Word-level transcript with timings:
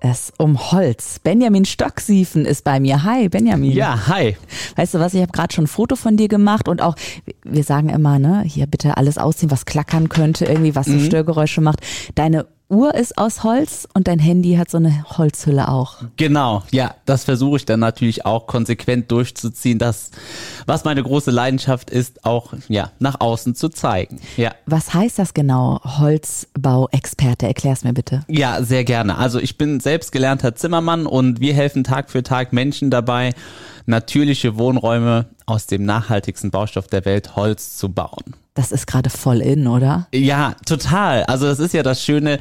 es 0.00 0.32
um 0.38 0.72
Holz. 0.72 1.18
Benjamin 1.18 1.64
Stocksiefen 1.64 2.44
ist 2.44 2.64
bei 2.64 2.80
mir. 2.80 3.02
Hi, 3.04 3.28
Benjamin. 3.28 3.72
Ja, 3.72 4.06
hi. 4.08 4.36
Weißt 4.76 4.94
du 4.94 4.98
was, 4.98 5.14
ich 5.14 5.22
habe 5.22 5.32
gerade 5.32 5.54
schon 5.54 5.64
ein 5.64 5.68
Foto 5.68 5.96
von 5.96 6.16
dir 6.16 6.28
gemacht 6.28 6.68
und 6.68 6.82
auch, 6.82 6.96
wir 7.44 7.64
sagen 7.64 7.88
immer, 7.88 8.18
ne, 8.18 8.42
hier 8.46 8.66
bitte 8.66 8.96
alles 8.96 9.18
ausziehen, 9.18 9.50
was 9.50 9.64
klackern 9.64 10.08
könnte, 10.08 10.44
irgendwie 10.44 10.74
was 10.74 10.86
so 10.86 10.92
mhm. 10.92 11.04
Störgeräusche 11.04 11.60
macht. 11.60 11.80
Deine 12.14 12.46
Uhr 12.68 12.94
ist 12.94 13.16
aus 13.16 13.44
Holz 13.44 13.86
und 13.94 14.08
dein 14.08 14.18
Handy 14.18 14.56
hat 14.56 14.70
so 14.70 14.78
eine 14.78 15.04
Holzhülle 15.16 15.68
auch. 15.68 15.98
Genau, 16.16 16.64
ja, 16.72 16.96
das 17.04 17.24
versuche 17.24 17.58
ich 17.58 17.64
dann 17.64 17.78
natürlich 17.78 18.26
auch 18.26 18.46
konsequent 18.46 19.10
durchzuziehen, 19.12 19.78
das, 19.78 20.10
was 20.66 20.84
meine 20.84 21.02
große 21.02 21.30
Leidenschaft 21.30 21.90
ist, 21.90 22.24
auch 22.24 22.54
ja, 22.68 22.90
nach 22.98 23.20
außen 23.20 23.54
zu 23.54 23.68
zeigen. 23.68 24.20
Ja. 24.36 24.52
Was 24.66 24.92
heißt 24.94 25.18
das 25.18 25.32
genau, 25.32 25.80
Holzbauexperte? 25.84 27.46
Erklär's 27.46 27.84
mir 27.84 27.92
bitte. 27.92 28.24
Ja, 28.26 28.62
sehr 28.62 28.82
gerne. 28.82 29.16
Also 29.16 29.38
ich 29.38 29.56
bin 29.56 29.78
selbst 29.78 30.10
gelernter 30.10 30.56
Zimmermann 30.56 31.06
und 31.06 31.40
wir 31.40 31.54
helfen 31.54 31.84
Tag 31.84 32.10
für 32.10 32.24
Tag 32.24 32.52
Menschen 32.52 32.90
dabei, 32.90 33.32
natürliche 33.86 34.58
Wohnräume 34.58 35.26
aus 35.46 35.66
dem 35.66 35.84
nachhaltigsten 35.84 36.50
Baustoff 36.50 36.88
der 36.88 37.04
Welt 37.04 37.36
Holz 37.36 37.76
zu 37.76 37.88
bauen. 37.88 38.34
Das 38.56 38.72
ist 38.72 38.86
gerade 38.86 39.10
voll 39.10 39.42
in, 39.42 39.66
oder? 39.66 40.08
Ja, 40.14 40.56
total. 40.64 41.24
Also 41.24 41.44
das 41.44 41.58
ist 41.58 41.74
ja 41.74 41.82
das 41.82 42.02
Schöne. 42.02 42.40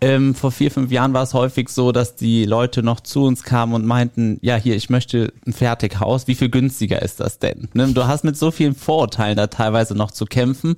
Ähm, 0.00 0.36
vor 0.36 0.52
vier, 0.52 0.70
fünf 0.70 0.92
Jahren 0.92 1.12
war 1.12 1.24
es 1.24 1.34
häufig 1.34 1.70
so, 1.70 1.90
dass 1.90 2.14
die 2.14 2.44
Leute 2.44 2.84
noch 2.84 3.00
zu 3.00 3.24
uns 3.24 3.42
kamen 3.42 3.74
und 3.74 3.84
meinten, 3.84 4.38
ja, 4.42 4.54
hier, 4.54 4.76
ich 4.76 4.90
möchte 4.90 5.32
ein 5.44 5.52
Fertighaus. 5.52 6.28
Wie 6.28 6.36
viel 6.36 6.50
günstiger 6.50 7.02
ist 7.02 7.18
das 7.18 7.40
denn? 7.40 7.68
Ne? 7.74 7.88
Du 7.88 8.06
hast 8.06 8.22
mit 8.22 8.36
so 8.36 8.52
vielen 8.52 8.76
Vorurteilen 8.76 9.36
da 9.36 9.48
teilweise 9.48 9.96
noch 9.96 10.12
zu 10.12 10.24
kämpfen. 10.24 10.76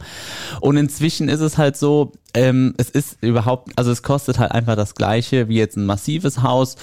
Und 0.62 0.78
inzwischen 0.78 1.28
ist 1.28 1.40
es 1.40 1.58
halt 1.58 1.76
so, 1.76 2.12
ähm, 2.38 2.72
es 2.76 2.88
ist 2.88 3.18
überhaupt, 3.20 3.72
also 3.76 3.90
es 3.90 4.04
kostet 4.04 4.38
halt 4.38 4.52
einfach 4.52 4.76
das 4.76 4.94
gleiche 4.94 5.48
wie 5.48 5.56
jetzt 5.56 5.76
ein 5.76 5.86
massives 5.86 6.40
Haus. 6.40 6.76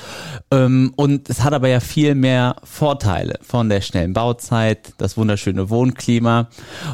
Ähm, 0.51 0.91
und 0.97 1.29
es 1.29 1.43
hat 1.45 1.53
aber 1.53 1.69
ja 1.69 1.79
viel 1.79 2.13
mehr 2.13 2.57
Vorteile 2.63 3.39
von 3.41 3.69
der 3.69 3.79
schnellen 3.79 4.11
Bauzeit, 4.11 4.93
das 4.97 5.15
wunderschöne 5.15 5.69
Wohnklima 5.69 6.49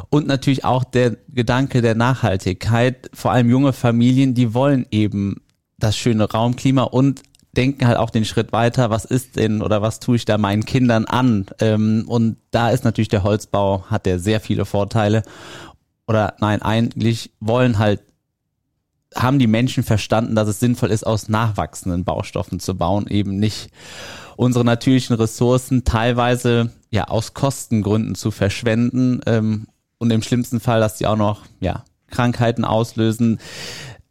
und 0.09 0.28
natürlich 0.28 0.64
auch 0.64 0.84
der 0.84 1.18
Gedanke 1.28 1.81
der 1.81 1.95
Nachhaltigkeit, 1.95 3.09
vor 3.16 3.31
allem 3.31 3.50
junge 3.50 3.73
Familien, 3.73 4.36
die 4.36 4.53
wollen 4.53 4.86
eben 4.92 5.42
das 5.80 5.98
schöne 5.98 6.30
Raumklima 6.30 6.84
und 6.84 7.23
denken 7.58 7.88
halt 7.88 7.98
auch 7.98 8.12
den 8.12 8.25
Schritt 8.25 8.53
weiter, 8.53 8.92
was 8.92 9.06
ist 9.06 9.38
denn 9.38 9.64
oder 9.64 9.81
was 9.81 10.00
tue 10.00 10.18
ich 10.18 10.25
da 10.25 10.38
meinen 10.38 10.66
Kindern 10.66 11.06
an? 11.06 11.48
Ähm, 11.59 12.06
und 12.08 12.38
da 12.52 12.70
ist 12.70 12.86
natürlich 12.86 13.09
der 13.09 13.23
Holzbau, 13.23 13.86
hat 13.88 14.06
der 14.06 14.20
sehr 14.20 14.40
viele 14.40 14.66
Vorteile. 14.66 15.23
Oder 16.08 16.36
nein, 16.40 16.62
eigentlich 16.62 17.31
wollen 17.40 17.80
halt, 17.80 18.02
haben 19.16 19.40
die 19.40 19.48
Menschen 19.48 19.84
verstanden, 19.84 20.36
dass 20.36 20.48
es 20.48 20.59
sinnvoll 20.59 20.92
ist, 20.92 21.06
aus 21.06 21.30
nachwachsenden 21.30 22.04
Baustoffen 22.04 22.59
zu 22.59 22.76
bauen, 22.76 23.08
eben 23.08 23.38
nicht 23.38 23.70
unsere 24.38 24.64
natürlichen 24.66 25.16
Ressourcen 25.16 25.84
teilweise 25.84 26.72
ja 26.90 27.06
aus 27.06 27.34
Kostengründen 27.34 28.16
zu 28.16 28.31
verschwenden 28.31 29.22
ähm, 29.26 29.68
und 29.98 30.12
im 30.12 30.22
schlimmsten 30.22 30.59
Fall, 30.59 30.80
dass 30.80 30.98
die 30.98 31.08
auch 31.08 31.18
noch 31.18 31.44
ja, 31.59 31.84
Krankheiten 32.09 32.66
auslösen. 32.66 33.40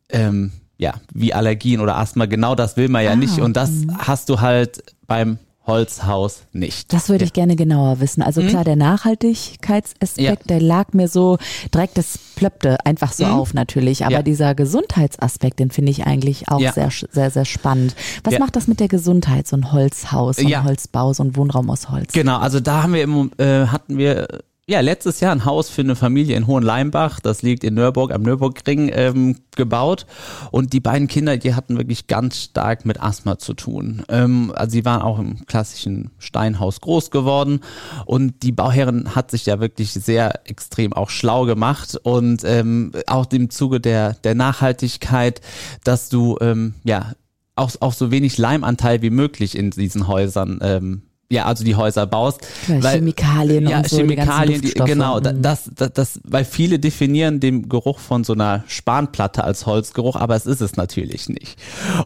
Ähm, 0.08 0.52
ja, 0.78 0.94
wie 1.12 1.34
Allergien 1.34 1.80
oder 1.80 1.98
Asthma, 1.98 2.24
genau 2.24 2.54
das 2.54 2.76
will 2.76 2.88
man 2.88 3.04
ja 3.04 3.12
ah, 3.12 3.16
nicht. 3.16 3.38
Und 3.38 3.56
das 3.56 3.70
mh. 3.70 3.98
hast 4.06 4.30
du 4.30 4.40
halt 4.40 4.82
beim 5.06 5.38
Holzhaus 5.66 6.44
nicht. 6.52 6.92
Das 6.92 7.08
würde 7.08 7.24
ich 7.24 7.32
gerne 7.32 7.54
genauer 7.54 8.00
wissen. 8.00 8.22
Also 8.22 8.42
klar, 8.42 8.62
mhm. 8.62 8.64
der 8.64 8.76
Nachhaltigkeitsaspekt, 8.76 10.18
ja. 10.18 10.34
der 10.48 10.60
lag 10.60 10.92
mir 10.92 11.06
so 11.06 11.38
direkt, 11.72 11.98
das 11.98 12.18
plöppte 12.34 12.84
einfach 12.86 13.12
so 13.12 13.24
mhm. 13.26 13.32
auf 13.32 13.54
natürlich. 13.54 14.04
Aber 14.04 14.16
ja. 14.16 14.22
dieser 14.22 14.54
Gesundheitsaspekt, 14.54 15.58
den 15.58 15.70
finde 15.70 15.90
ich 15.92 16.06
eigentlich 16.06 16.48
auch 16.48 16.60
ja. 16.60 16.72
sehr, 16.72 16.90
sehr, 17.10 17.30
sehr 17.30 17.44
spannend. 17.44 17.94
Was 18.24 18.38
macht 18.38 18.56
das 18.56 18.66
mit 18.68 18.80
der 18.80 18.88
Gesundheit, 18.88 19.46
so 19.46 19.56
ein 19.56 19.72
Holzhaus, 19.72 20.36
so 20.36 20.46
ein 20.46 20.64
Holzbau, 20.64 21.12
so 21.12 21.22
ein 21.22 21.36
Wohnraum 21.36 21.70
aus 21.70 21.90
Holz? 21.90 22.12
Genau, 22.12 22.38
also 22.38 22.60
da 22.60 22.82
haben 22.82 22.94
wir 22.94 23.02
im, 23.02 23.30
äh, 23.38 23.66
hatten 23.66 23.98
wir 23.98 24.28
ja, 24.70 24.78
letztes 24.78 25.18
Jahr 25.18 25.32
ein 25.32 25.44
Haus 25.44 25.68
für 25.68 25.80
eine 25.80 25.96
Familie 25.96 26.36
in 26.36 26.46
Hohenleimbach, 26.46 27.18
das 27.18 27.42
liegt 27.42 27.64
in 27.64 27.74
Nürburg 27.74 28.12
am 28.12 28.22
Nürburgring, 28.22 28.88
ähm, 28.94 29.36
gebaut. 29.56 30.06
Und 30.52 30.72
die 30.72 30.78
beiden 30.78 31.08
Kinder, 31.08 31.36
die 31.36 31.54
hatten 31.54 31.76
wirklich 31.76 32.06
ganz 32.06 32.44
stark 32.44 32.86
mit 32.86 33.02
Asthma 33.02 33.36
zu 33.36 33.54
tun. 33.54 34.04
Ähm, 34.08 34.52
also 34.54 34.70
sie 34.70 34.84
waren 34.84 35.02
auch 35.02 35.18
im 35.18 35.44
klassischen 35.46 36.12
Steinhaus 36.20 36.80
groß 36.80 37.10
geworden. 37.10 37.62
Und 38.06 38.44
die 38.44 38.52
Bauherrin 38.52 39.16
hat 39.16 39.32
sich 39.32 39.44
ja 39.44 39.58
wirklich 39.58 39.92
sehr 39.92 40.48
extrem 40.48 40.92
auch 40.92 41.10
schlau 41.10 41.46
gemacht 41.46 41.98
und 42.04 42.44
ähm, 42.44 42.92
auch 43.08 43.26
im 43.32 43.50
Zuge 43.50 43.80
der, 43.80 44.14
der 44.22 44.36
Nachhaltigkeit, 44.36 45.40
dass 45.82 46.10
du 46.10 46.38
ähm, 46.40 46.74
ja 46.84 47.14
auch, 47.56 47.72
auch 47.80 47.92
so 47.92 48.12
wenig 48.12 48.38
Leimanteil 48.38 49.02
wie 49.02 49.10
möglich 49.10 49.58
in 49.58 49.72
diesen 49.72 50.06
Häusern 50.06 50.60
ähm, 50.62 51.02
ja, 51.30 51.44
also 51.44 51.62
die 51.62 51.76
Häuser 51.76 52.06
baust. 52.06 52.40
Ja, 52.66 52.82
weil, 52.82 52.96
Chemikalien 52.96 53.68
ja, 53.68 53.78
und 53.78 53.88
so, 53.88 53.98
Chemikalien, 53.98 54.60
die, 54.60 54.74
genau, 54.74 55.20
mhm. 55.20 55.42
das, 55.42 55.70
das, 55.76 55.92
das, 55.92 56.20
weil 56.24 56.44
viele 56.44 56.80
definieren 56.80 57.38
den 57.38 57.68
Geruch 57.68 58.00
von 58.00 58.24
so 58.24 58.32
einer 58.32 58.64
Spanplatte 58.66 59.44
als 59.44 59.64
Holzgeruch, 59.64 60.16
aber 60.16 60.34
es 60.34 60.46
ist 60.46 60.60
es 60.60 60.76
natürlich 60.76 61.28
nicht. 61.28 61.56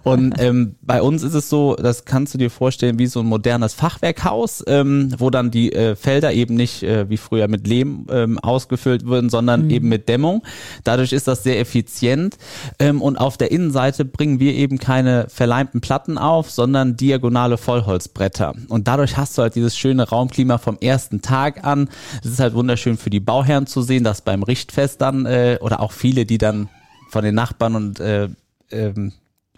Und 0.03 0.35
ähm, 0.39 0.77
bei 0.83 1.01
uns 1.01 1.23
ist 1.23 1.33
es 1.33 1.49
so, 1.49 1.75
das 1.75 2.05
kannst 2.05 2.35
du 2.35 2.39
dir 2.39 2.51
vorstellen, 2.51 2.99
wie 2.99 3.07
so 3.07 3.21
ein 3.21 3.27
modernes 3.27 3.73
Fachwerkhaus, 3.73 4.63
ähm, 4.67 5.15
wo 5.17 5.31
dann 5.31 5.51
die 5.51 5.73
äh, 5.73 5.97
Felder 5.97 6.35
eben 6.35 6.55
nicht 6.55 6.83
äh, 6.83 7.09
wie 7.09 7.17
früher 7.17 7.49
mit 7.49 7.67
Lehm 7.67 8.07
ähm, 8.11 8.39
ausgefüllt 8.39 9.07
würden, 9.07 9.31
sondern 9.31 9.65
mhm. 9.65 9.71
eben 9.71 9.89
mit 9.89 10.07
Dämmung. 10.11 10.43
Dadurch 10.85 11.15
ist 11.15 11.29
das 11.29 11.43
sehr 11.43 11.59
effizient. 11.59 12.37
Ähm, 12.79 13.01
und 13.01 13.17
auf 13.17 13.39
der 13.39 13.51
Innenseite 13.51 14.05
bringen 14.05 14.39
wir 14.39 14.53
eben 14.53 14.79
keine 14.79 15.29
verleimten 15.31 15.81
Platten 15.81 16.19
auf, 16.19 16.51
sondern 16.51 16.99
diagonale 16.99 17.57
Vollholzbretter. 17.57 18.55
Und 18.69 18.87
dadurch 18.87 19.14
hast 19.17 19.37
du 19.37 19.43
halt 19.43 19.55
dieses 19.55 19.77
schöne 19.77 20.09
Raumklima 20.09 20.59
vom 20.59 20.79
ersten 20.79 21.23
Tag 21.23 21.65
an. 21.65 21.89
Es 22.23 22.31
ist 22.31 22.41
halt 22.41 22.55
wunderschön 22.55 22.97
für 22.97 23.11
die 23.11 23.21
Bauherren 23.21 23.67
zu 23.67 23.83
sehen, 23.83 24.05
dass 24.05 24.23
beim 24.23 24.43
Richtfest 24.43 25.01
dann 25.01 25.27
äh, 25.27 25.59
oder 25.61 25.81
auch 25.81 25.93
viele, 25.93 26.27
die 26.27 26.39
dann 26.39 26.69
von 27.09 27.25
den 27.25 27.35
Nachbarn 27.35 27.77
und 27.77 28.01
äh, 28.01 28.29
ähm, 28.71 29.13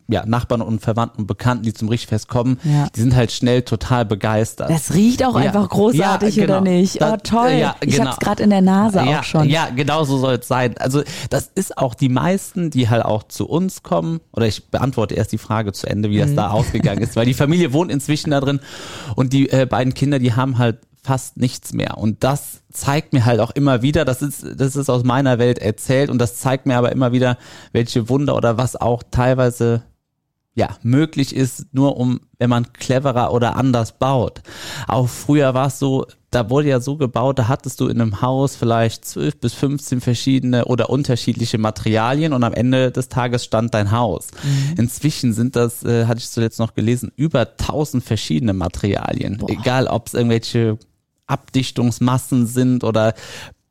ja, 0.08 0.24
Nachbarn 0.24 0.62
und 0.62 0.80
Verwandten 0.80 1.22
und 1.22 1.26
Bekannten, 1.26 1.64
die 1.64 1.74
zum 1.74 1.88
Richtfest 1.88 2.28
kommen, 2.28 2.58
ja. 2.62 2.88
die 2.94 3.00
sind 3.00 3.16
halt 3.16 3.32
schnell 3.32 3.62
total 3.62 4.04
begeistert. 4.04 4.70
Das 4.70 4.94
riecht 4.94 5.24
auch 5.24 5.38
ja. 5.38 5.46
einfach 5.46 5.68
großartig, 5.68 6.36
ja, 6.36 6.46
genau. 6.46 6.60
oder 6.60 6.70
nicht? 6.70 7.02
Oh, 7.02 7.16
toll. 7.22 7.52
Ja, 7.52 7.76
genau. 7.80 7.92
Ich 7.92 8.00
hab's 8.00 8.18
gerade 8.18 8.42
in 8.42 8.50
der 8.50 8.60
Nase 8.60 9.02
auch 9.02 9.24
schon. 9.24 9.48
Ja, 9.48 9.68
genau 9.74 10.04
so 10.04 10.18
soll 10.18 10.34
es 10.34 10.48
sein. 10.48 10.76
Also 10.78 11.02
das 11.30 11.50
ist 11.54 11.76
auch 11.76 11.94
die 11.94 12.08
meisten, 12.08 12.70
die 12.70 12.88
halt 12.88 13.04
auch 13.04 13.24
zu 13.24 13.48
uns 13.48 13.82
kommen, 13.82 14.20
oder 14.32 14.46
ich 14.46 14.70
beantworte 14.70 15.14
erst 15.14 15.32
die 15.32 15.38
Frage 15.38 15.72
zu 15.72 15.88
Ende, 15.88 16.10
wie 16.10 16.18
das 16.18 16.30
mhm. 16.30 16.36
da 16.36 16.50
ausgegangen 16.50 17.02
ist, 17.02 17.16
weil 17.16 17.26
die 17.26 17.34
Familie 17.34 17.72
wohnt 17.72 17.90
inzwischen 17.90 18.30
da 18.30 18.40
drin 18.40 18.60
und 19.16 19.32
die 19.32 19.50
äh, 19.50 19.66
beiden 19.66 19.94
Kinder, 19.94 20.18
die 20.18 20.34
haben 20.34 20.58
halt 20.58 20.78
fast 21.06 21.36
nichts 21.36 21.72
mehr. 21.72 21.96
Und 21.98 22.24
das 22.24 22.62
zeigt 22.70 23.12
mir 23.12 23.24
halt 23.24 23.40
auch 23.40 23.52
immer 23.52 23.80
wieder, 23.80 24.04
das 24.04 24.22
ist, 24.22 24.44
das 24.56 24.76
ist 24.76 24.90
aus 24.90 25.04
meiner 25.04 25.38
Welt 25.38 25.58
erzählt 25.58 26.10
und 26.10 26.18
das 26.18 26.36
zeigt 26.36 26.66
mir 26.66 26.76
aber 26.76 26.92
immer 26.92 27.12
wieder, 27.12 27.38
welche 27.72 28.08
Wunder 28.08 28.36
oder 28.36 28.58
was 28.58 28.76
auch 28.76 29.02
teilweise 29.10 29.84
ja, 30.56 30.70
möglich 30.82 31.36
ist, 31.36 31.66
nur 31.72 31.98
um, 31.98 32.20
wenn 32.38 32.48
man 32.48 32.72
cleverer 32.72 33.32
oder 33.32 33.56
anders 33.56 33.98
baut. 33.98 34.40
Auch 34.88 35.06
früher 35.06 35.52
war 35.52 35.66
es 35.66 35.78
so, 35.78 36.06
da 36.30 36.48
wurde 36.48 36.68
ja 36.68 36.80
so 36.80 36.96
gebaut, 36.96 37.38
da 37.38 37.46
hattest 37.46 37.78
du 37.78 37.88
in 37.88 38.00
einem 38.00 38.22
Haus 38.22 38.56
vielleicht 38.56 39.04
zwölf 39.04 39.38
bis 39.38 39.52
15 39.52 40.00
verschiedene 40.00 40.64
oder 40.64 40.88
unterschiedliche 40.88 41.58
Materialien 41.58 42.32
und 42.32 42.42
am 42.42 42.54
Ende 42.54 42.90
des 42.90 43.10
Tages 43.10 43.44
stand 43.44 43.74
dein 43.74 43.90
Haus. 43.90 44.28
Mhm. 44.42 44.78
Inzwischen 44.78 45.34
sind 45.34 45.56
das, 45.56 45.84
äh, 45.84 46.06
hatte 46.06 46.20
ich 46.20 46.30
zuletzt 46.30 46.58
noch 46.58 46.72
gelesen, 46.72 47.12
über 47.16 47.58
tausend 47.58 48.02
verschiedene 48.02 48.54
Materialien. 48.54 49.36
Boah. 49.36 49.50
Egal, 49.50 49.86
ob 49.88 50.06
es 50.06 50.14
irgendwelche 50.14 50.78
Abdichtungsmassen 51.26 52.46
sind 52.46 52.82
oder 52.82 53.12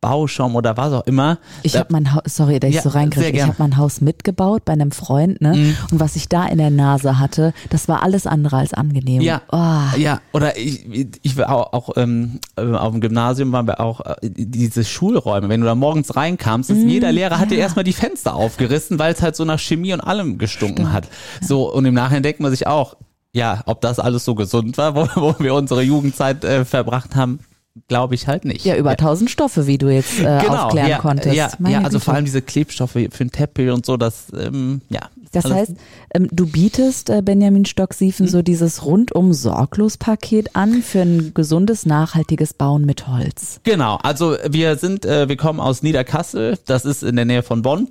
Bauschaum 0.06 0.56
oder 0.56 0.78
was 0.78 0.94
auch 0.94 1.08
immer. 1.08 1.40
Ich 1.64 1.76
habe 1.78 1.88
mein 1.92 2.14
Haus, 2.14 2.22
sorry, 2.28 2.60
dass 2.60 2.70
ich 2.70 2.76
ja, 2.76 2.84
so 2.84 2.90
reinkriege, 2.90 3.36
ich 3.38 3.42
habe 3.42 3.56
mein 3.58 3.76
Haus 3.76 4.02
mitgebaut 4.02 4.64
bei 4.64 4.74
einem 4.74 4.92
Freund, 4.92 5.42
ne? 5.42 5.56
Mhm. 5.56 5.78
Und 5.92 6.00
was 6.00 6.16
ich 6.16 6.30
da 6.30 6.46
in 6.46 6.60
der 6.60 6.70
Nase 6.70 7.18
hatte, 7.18 7.54
das 7.72 7.88
war 7.88 8.04
alles 8.04 8.28
andere 8.28 8.58
als 8.58 8.76
angenehm. 8.76 9.22
Ja, 9.22 9.42
oh. 9.52 9.98
ja. 9.98 10.22
Oder 10.32 10.60
ich, 10.60 10.86
ich 11.24 11.38
war 11.38 11.50
auch, 11.50 11.74
auch 11.74 11.98
ähm, 11.98 12.40
auf 12.56 12.92
dem 12.92 13.02
Gymnasium 13.02 13.52
waren 13.52 13.66
wir 13.66 13.80
auch 13.80 14.02
äh, 14.02 14.14
diese 14.22 14.84
Schulräume. 14.84 15.50
Wenn 15.50 15.62
du 15.62 15.66
da 15.66 15.74
morgens 15.74 16.16
reinkamst, 16.16 16.70
ist, 16.70 16.84
mhm, 16.84 16.90
jeder 16.90 17.12
Lehrer 17.12 17.40
hat 17.40 17.50
dir 17.50 17.58
erstmal 17.58 17.84
die 17.84 17.94
Fenster 17.94 18.36
aufgerissen, 18.36 19.00
weil 19.00 19.12
es 19.12 19.24
halt 19.24 19.36
so 19.36 19.44
nach 19.44 19.60
Chemie 19.60 19.92
und 19.94 20.02
allem 20.02 20.38
gestunken 20.38 20.86
Stimmt. 20.86 20.94
hat. 20.94 21.08
So 21.42 21.74
und 21.74 21.86
im 21.86 21.96
Nachhinein 21.96 22.22
denkt 22.22 22.42
man 22.42 22.52
sich 22.52 22.68
auch, 22.68 22.96
ja, 23.34 23.64
ob 23.66 23.82
das 23.82 23.98
alles 23.98 24.24
so 24.24 24.36
gesund 24.36 24.78
war, 24.78 24.96
wo, 24.96 25.08
wo 25.16 25.36
wir 25.40 25.56
unsere 25.56 25.82
Jugendzeit 25.82 26.44
äh, 26.44 26.64
verbracht 26.64 27.16
haben, 27.16 27.40
glaube 27.88 28.16
ich 28.16 28.28
halt 28.28 28.46
nicht. 28.46 28.66
Ja, 28.66 28.76
über 28.76 28.96
tausend 28.96 29.30
Stoffe, 29.30 29.68
wie 29.68 29.78
du 29.78 29.90
jetzt 29.90 30.20
äh, 30.20 30.42
genau, 30.42 30.66
aufklären 30.66 30.90
ja, 30.90 30.98
konntest. 30.98 31.36
Ja, 31.36 31.50
ja 31.68 31.82
also 31.82 32.00
vor 32.00 32.14
allem 32.14 32.26
diese 32.26 32.42
Klebstoffe 32.42 32.94
für 32.94 33.10
den 33.10 33.32
Teppich 33.32 33.70
und 33.70 33.86
so, 33.86 33.98
das, 33.98 34.28
ähm, 34.38 34.82
ja. 34.90 35.10
Das 35.32 35.46
heißt, 35.46 35.74
ähm, 36.14 36.30
du 36.32 36.48
bietest 36.48 37.10
äh, 37.10 37.22
Benjamin 37.22 37.66
Stock-Siefen 37.66 38.28
hm. 38.28 38.32
so 38.32 38.42
dieses 38.42 38.86
rundum 38.86 39.34
sorglos 39.34 39.98
Paket 39.98 40.56
an 40.56 40.82
für 40.82 41.02
ein 41.02 41.34
gesundes, 41.34 41.86
nachhaltiges 41.86 42.54
Bauen 42.54 42.86
mit 42.86 43.08
Holz. 43.08 43.60
Genau, 43.64 43.98
also 44.02 44.38
wir 44.48 44.78
sind, 44.78 45.06
äh, 45.06 45.28
wir 45.28 45.36
kommen 45.36 45.60
aus 45.60 45.84
Niederkassel, 45.84 46.58
das 46.66 46.86
ist 46.86 47.04
in 47.04 47.18
der 47.18 47.26
Nähe 47.26 47.44
von 47.44 47.62
Bonn. 47.62 47.90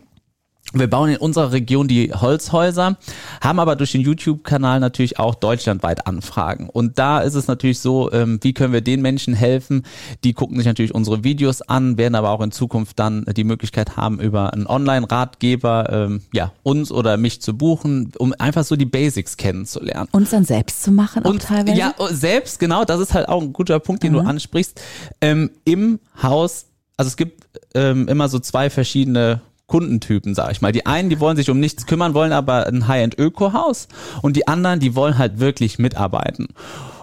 Wir 0.75 0.91
bauen 0.91 1.11
in 1.11 1.17
unserer 1.19 1.53
Region 1.53 1.87
die 1.87 2.13
Holzhäuser, 2.13 2.97
haben 3.41 3.59
aber 3.61 3.77
durch 3.77 3.93
den 3.93 4.01
YouTube-Kanal 4.01 4.81
natürlich 4.81 5.21
auch 5.21 5.37
deutschlandweit 5.37 6.09
Anfragen. 6.09 6.69
Und 6.69 6.99
da 6.99 7.21
ist 7.21 7.35
es 7.35 7.47
natürlich 7.47 7.79
so, 7.79 8.11
ähm, 8.13 8.41
wie 8.43 8.53
können 8.55 8.73
wir 8.73 8.81
den 8.81 9.01
Menschen 9.01 9.35
helfen? 9.35 9.85
Die 10.25 10.33
gucken 10.33 10.57
sich 10.57 10.67
natürlich 10.67 10.93
unsere 10.93 11.23
Videos 11.23 11.63
an, 11.63 11.97
werden 11.97 12.17
aber 12.17 12.31
auch 12.31 12.41
in 12.41 12.51
Zukunft 12.51 12.99
dann 12.99 13.25
die 13.37 13.45
Möglichkeit 13.45 13.97
haben, 13.97 14.19
über 14.19 14.53
einen 14.53 14.67
Online-Ratgeber 14.67 15.91
ähm, 15.93 16.23
ja, 16.33 16.53
uns 16.65 16.91
oder 16.91 17.19
mich 17.19 17.41
zu 17.41 17.57
buchen, 17.57 18.11
um 18.19 18.35
einfach 18.37 18.65
so 18.65 18.75
die 18.75 18.85
Basics 18.85 19.37
kennenzulernen. 19.37 20.09
Uns 20.11 20.31
dann 20.31 20.45
selbst 20.45 20.83
zu 20.83 20.91
machen, 20.91 21.25
auch 21.25 21.31
Und, 21.31 21.43
teilweise? 21.43 21.79
Ja, 21.79 21.95
selbst, 22.11 22.59
genau, 22.59 22.85
das 22.85 22.99
ist 22.99 23.15
halt 23.15 23.29
auch 23.29 23.43
ein 23.43 23.53
guter 23.53 23.79
Punkt, 23.79 24.03
den 24.03 24.13
mhm. 24.13 24.17
du 24.17 24.23
ansprichst. 24.23 24.81
Ähm, 25.21 25.51
Im 25.65 26.01
Haus, 26.21 26.67
also 26.97 27.09
es 27.09 27.17
gibt 27.17 27.45
ähm, 27.75 28.09
immer 28.09 28.29
so 28.29 28.41
zwei 28.41 28.71
verschiedene 28.71 29.41
Kundentypen, 29.67 30.35
sag 30.35 30.53
ich 30.53 30.61
mal. 30.61 30.73
Die 30.73 30.87
einen, 30.87 31.11
die 31.11 31.21
wollen 31.21 31.37
sich 31.37 31.51
um 31.51 31.59
nichts 31.59 31.87
kümmern, 31.87 32.15
wollen 32.15 32.33
aber 32.33 32.67
ein 32.67 32.87
High-End-Öko-Haus 32.87 33.89
und 34.23 34.37
die 34.37 34.47
anderen, 34.47 34.81
die 34.81 34.95
wollen 34.95 35.19
halt 35.19 35.41
wirklich 35.41 35.79
mitarbeiten. 35.79 36.49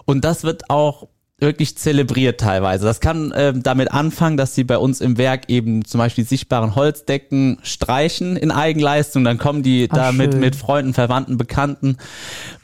Und 0.06 0.26
das 0.26 0.44
wird 0.44 0.70
auch 0.70 1.08
wirklich 1.42 1.76
zelebriert 1.76 2.40
teilweise. 2.40 2.86
Das 2.86 3.00
kann 3.00 3.32
äh, 3.32 3.52
damit 3.56 3.92
anfangen, 3.92 4.38
dass 4.38 4.54
sie 4.54 4.64
bei 4.64 4.78
uns 4.78 5.02
im 5.02 5.18
Werk 5.18 5.50
eben 5.50 5.84
zum 5.86 5.98
Beispiel 5.98 6.24
sichtbaren 6.24 6.76
Holzdecken 6.76 7.58
streichen 7.64 8.38
in 8.38 8.52
Eigenleistung. 8.52 9.24
Dann 9.24 9.40
kommen 9.40 9.64
die 9.64 9.88
Ach, 9.90 9.96
da 9.96 10.12
mit, 10.12 10.36
mit 10.36 10.56
Freunden, 10.56 10.94
Verwandten, 10.94 11.38
Bekannten, 11.38 11.98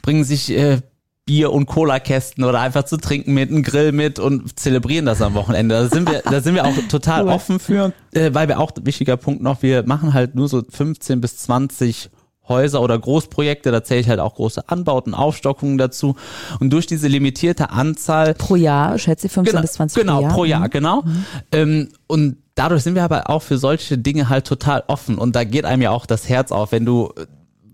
bringen 0.00 0.22
sich 0.22 0.50
äh, 0.56 0.78
Bier- 1.28 1.52
und 1.52 1.66
Cola-Kästen 1.66 2.42
oder 2.42 2.60
einfach 2.60 2.84
zu 2.84 2.96
trinken 2.96 3.34
mit, 3.34 3.50
einem 3.50 3.62
Grill 3.62 3.92
mit 3.92 4.18
und 4.18 4.58
zelebrieren 4.58 5.04
das 5.04 5.20
am 5.20 5.34
Wochenende. 5.34 5.74
Da 5.74 5.86
sind 5.86 6.10
wir, 6.10 6.22
da 6.22 6.40
sind 6.40 6.54
wir 6.54 6.64
auch 6.64 6.72
total 6.88 7.24
cool. 7.24 7.32
offen 7.32 7.60
für, 7.60 7.92
äh, 8.12 8.30
weil 8.32 8.48
wir 8.48 8.58
auch, 8.58 8.72
wichtiger 8.80 9.18
Punkt 9.18 9.42
noch, 9.42 9.62
wir 9.62 9.86
machen 9.86 10.14
halt 10.14 10.34
nur 10.34 10.48
so 10.48 10.62
15 10.66 11.20
bis 11.20 11.36
20 11.36 12.08
Häuser 12.48 12.80
oder 12.80 12.98
Großprojekte, 12.98 13.70
da 13.70 13.84
zähle 13.84 14.00
ich 14.00 14.08
halt 14.08 14.20
auch 14.20 14.36
große 14.36 14.70
Anbauten, 14.70 15.12
Aufstockungen 15.12 15.76
dazu. 15.76 16.16
Und 16.60 16.70
durch 16.70 16.86
diese 16.86 17.08
limitierte 17.08 17.68
Anzahl. 17.68 18.32
Pro 18.32 18.56
Jahr, 18.56 18.98
schätze 18.98 19.26
ich 19.26 19.32
15 19.34 19.52
genau, 19.52 19.60
bis 19.60 19.72
20 19.74 20.00
genau, 20.00 20.16
pro 20.16 20.22
Jahr. 20.22 20.32
Pro 20.32 20.44
Jahr, 20.46 20.60
mhm. 20.60 20.70
genau. 20.70 21.02
Mhm. 21.02 21.24
Ähm, 21.52 21.88
und 22.06 22.36
dadurch 22.54 22.84
sind 22.84 22.94
wir 22.94 23.04
aber 23.04 23.28
auch 23.28 23.42
für 23.42 23.58
solche 23.58 23.98
Dinge 23.98 24.30
halt 24.30 24.46
total 24.46 24.82
offen. 24.86 25.18
Und 25.18 25.36
da 25.36 25.44
geht 25.44 25.66
einem 25.66 25.82
ja 25.82 25.90
auch 25.90 26.06
das 26.06 26.30
Herz 26.30 26.50
auf, 26.50 26.72
wenn 26.72 26.86
du 26.86 27.12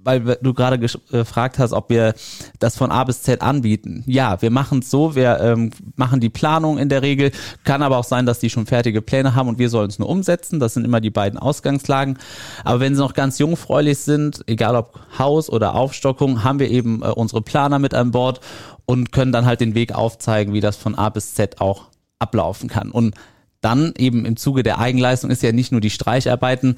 weil 0.04 0.38
du 0.40 0.54
gerade 0.54 0.76
äh, 0.76 0.88
gefragt 1.10 1.58
hast, 1.58 1.72
ob 1.72 1.90
wir 1.90 2.14
das 2.58 2.76
von 2.76 2.90
A 2.90 3.04
bis 3.04 3.22
Z 3.22 3.42
anbieten. 3.42 4.04
Ja, 4.06 4.40
wir 4.42 4.50
machen 4.50 4.80
es 4.80 4.90
so, 4.90 5.14
wir 5.14 5.40
ähm, 5.40 5.70
machen 5.96 6.20
die 6.20 6.28
Planung 6.28 6.78
in 6.78 6.88
der 6.88 7.02
Regel. 7.02 7.32
Kann 7.64 7.82
aber 7.82 7.98
auch 7.98 8.04
sein, 8.04 8.26
dass 8.26 8.38
die 8.38 8.50
schon 8.50 8.66
fertige 8.66 9.02
Pläne 9.02 9.34
haben 9.34 9.48
und 9.48 9.58
wir 9.58 9.70
sollen 9.70 9.88
es 9.88 9.98
nur 9.98 10.08
umsetzen. 10.08 10.60
Das 10.60 10.74
sind 10.74 10.84
immer 10.84 11.00
die 11.00 11.10
beiden 11.10 11.38
Ausgangslagen. 11.38 12.18
Aber 12.64 12.80
wenn 12.80 12.94
sie 12.94 13.00
noch 13.00 13.14
ganz 13.14 13.38
jungfräulich 13.38 13.98
sind, 13.98 14.42
egal 14.46 14.76
ob 14.76 15.00
Haus 15.18 15.50
oder 15.50 15.74
Aufstockung, 15.74 16.44
haben 16.44 16.58
wir 16.58 16.70
eben 16.70 17.02
äh, 17.02 17.06
unsere 17.06 17.42
Planer 17.42 17.78
mit 17.78 17.94
an 17.94 18.10
Bord 18.10 18.40
und 18.86 19.12
können 19.12 19.32
dann 19.32 19.46
halt 19.46 19.60
den 19.60 19.74
Weg 19.74 19.94
aufzeigen, 19.94 20.52
wie 20.52 20.60
das 20.60 20.76
von 20.76 20.94
A 20.94 21.08
bis 21.08 21.34
Z 21.34 21.60
auch 21.60 21.84
ablaufen 22.18 22.68
kann. 22.68 22.90
Und 22.90 23.14
dann 23.60 23.94
eben 23.96 24.26
im 24.26 24.36
Zuge 24.36 24.62
der 24.62 24.78
Eigenleistung 24.78 25.30
ist 25.30 25.42
ja 25.42 25.52
nicht 25.52 25.72
nur 25.72 25.80
die 25.80 25.90
Streicharbeiten, 25.90 26.76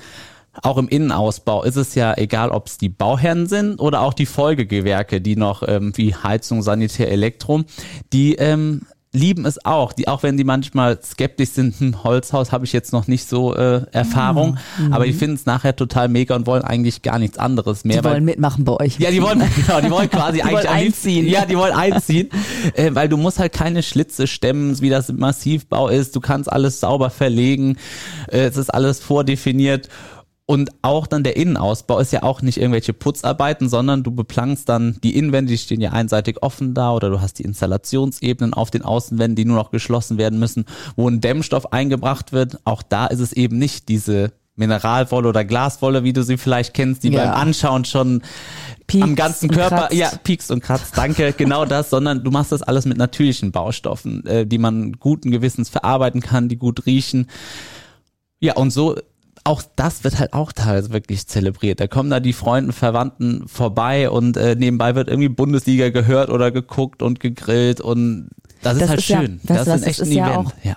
auch 0.62 0.78
im 0.78 0.88
Innenausbau 0.88 1.62
ist 1.62 1.76
es 1.76 1.94
ja 1.94 2.16
egal, 2.16 2.50
ob 2.50 2.66
es 2.66 2.78
die 2.78 2.88
Bauherren 2.88 3.46
sind 3.46 3.80
oder 3.80 4.00
auch 4.02 4.14
die 4.14 4.26
Folgegewerke, 4.26 5.20
die 5.20 5.36
noch 5.36 5.62
ähm, 5.66 5.92
wie 5.96 6.14
Heizung, 6.14 6.62
Sanitär, 6.62 7.10
Elektro, 7.10 7.62
die 8.12 8.34
ähm, 8.34 8.82
lieben 9.16 9.46
es 9.46 9.64
auch, 9.64 9.92
die 9.92 10.08
auch 10.08 10.22
wenn 10.22 10.36
die 10.36 10.44
manchmal 10.44 11.00
skeptisch 11.02 11.50
sind, 11.50 11.80
ein 11.80 11.92
hm, 11.92 12.04
Holzhaus 12.04 12.52
habe 12.52 12.64
ich 12.64 12.72
jetzt 12.72 12.92
noch 12.92 13.06
nicht 13.06 13.28
so 13.28 13.54
äh, 13.54 13.82
Erfahrung, 13.90 14.58
mhm. 14.78 14.92
aber 14.92 15.06
die 15.06 15.12
finden 15.12 15.36
es 15.36 15.46
nachher 15.46 15.74
total 15.74 16.08
mega 16.08 16.36
und 16.36 16.46
wollen 16.46 16.62
eigentlich 16.62 17.02
gar 17.02 17.18
nichts 17.18 17.38
anderes 17.38 17.84
mehr. 17.84 17.98
Die 17.98 18.04
wollen 18.04 18.14
weil, 18.14 18.20
mitmachen 18.20 18.64
bei 18.64 18.72
euch. 18.72 18.98
Ja, 18.98 19.10
die 19.10 19.22
wollen 19.22 19.42
genau, 19.66 19.80
die 19.80 19.90
wollen 19.90 20.10
quasi 20.10 20.36
die 20.36 20.42
eigentlich 20.42 20.66
wollen 20.66 20.66
einziehen. 20.66 21.28
Ja, 21.28 21.46
die 21.46 21.56
wollen 21.56 21.72
einziehen, 21.72 22.28
äh, 22.74 22.94
weil 22.94 23.08
du 23.08 23.16
musst 23.16 23.38
halt 23.38 23.52
keine 23.52 23.82
Schlitze 23.82 24.26
stemmen, 24.26 24.80
wie 24.80 24.90
das 24.90 25.08
im 25.08 25.18
Massivbau 25.18 25.88
ist. 25.88 26.14
Du 26.14 26.20
kannst 26.20 26.52
alles 26.52 26.80
sauber 26.80 27.10
verlegen, 27.10 27.78
äh, 28.28 28.40
es 28.40 28.56
ist 28.56 28.72
alles 28.72 29.00
vordefiniert 29.00 29.88
und 30.48 30.70
auch 30.82 31.08
dann 31.08 31.24
der 31.24 31.36
Innenausbau 31.36 31.98
ist 31.98 32.12
ja 32.12 32.22
auch 32.22 32.40
nicht 32.40 32.58
irgendwelche 32.58 32.92
Putzarbeiten, 32.92 33.68
sondern 33.68 34.04
du 34.04 34.12
beplankst 34.12 34.68
dann 34.68 34.96
die 35.02 35.16
Innenwände, 35.16 35.50
die 35.50 35.58
stehen 35.58 35.80
ja 35.80 35.90
einseitig 35.90 36.40
offen 36.40 36.72
da 36.72 36.92
oder 36.92 37.10
du 37.10 37.20
hast 37.20 37.40
die 37.40 37.42
Installationsebenen 37.42 38.54
auf 38.54 38.70
den 38.70 38.82
Außenwänden, 38.82 39.34
die 39.34 39.44
nur 39.44 39.56
noch 39.56 39.72
geschlossen 39.72 40.18
werden 40.18 40.38
müssen, 40.38 40.64
wo 40.94 41.08
ein 41.08 41.20
Dämmstoff 41.20 41.72
eingebracht 41.72 42.32
wird. 42.32 42.60
Auch 42.64 42.82
da 42.82 43.06
ist 43.06 43.18
es 43.18 43.32
eben 43.32 43.58
nicht 43.58 43.88
diese 43.88 44.32
Mineralwolle 44.54 45.28
oder 45.28 45.44
Glaswolle, 45.44 46.04
wie 46.04 46.12
du 46.12 46.22
sie 46.22 46.36
vielleicht 46.36 46.74
kennst, 46.74 47.02
die 47.02 47.10
ja. 47.10 47.24
beim 47.24 47.34
Anschauen 47.34 47.84
schon 47.84 48.22
Pieks 48.86 49.02
am 49.02 49.16
ganzen 49.16 49.50
Körper, 49.50 49.92
ja, 49.92 50.12
piekst 50.22 50.52
und 50.52 50.62
kratzt, 50.62 50.96
danke, 50.96 51.32
genau 51.36 51.64
das, 51.64 51.90
sondern 51.90 52.22
du 52.22 52.30
machst 52.30 52.52
das 52.52 52.62
alles 52.62 52.86
mit 52.86 52.98
natürlichen 52.98 53.50
Baustoffen, 53.50 54.24
äh, 54.26 54.46
die 54.46 54.58
man 54.58 54.92
guten 54.92 55.32
Gewissens 55.32 55.68
verarbeiten 55.68 56.20
kann, 56.20 56.48
die 56.48 56.56
gut 56.56 56.86
riechen. 56.86 57.26
Ja, 58.38 58.54
und 58.54 58.70
so 58.70 58.96
auch 59.46 59.62
das 59.76 60.04
wird 60.04 60.18
halt 60.18 60.32
auch 60.32 60.52
teilweise 60.52 60.92
wirklich 60.92 61.26
zelebriert. 61.26 61.80
Da 61.80 61.86
kommen 61.86 62.10
da 62.10 62.20
die 62.20 62.32
Freunden, 62.32 62.72
Verwandten 62.72 63.46
vorbei 63.48 64.10
und 64.10 64.36
äh, 64.36 64.56
nebenbei 64.56 64.94
wird 64.94 65.08
irgendwie 65.08 65.28
Bundesliga 65.28 65.90
gehört 65.90 66.30
oder 66.30 66.50
geguckt 66.50 67.02
und 67.02 67.20
gegrillt 67.20 67.80
und 67.80 68.28
das, 68.62 68.78
das 68.78 68.82
ist 68.82 68.88
halt 68.88 68.98
ist 68.98 69.04
schön. 69.04 69.40
Ja, 69.44 69.54
das, 69.54 69.64
das 69.64 69.80
ist 69.80 69.86
echt 69.86 70.02
ein 70.02 70.06
Event. 70.08 70.26
Ja 70.26 70.36
auch, 70.36 70.52
ja. 70.64 70.76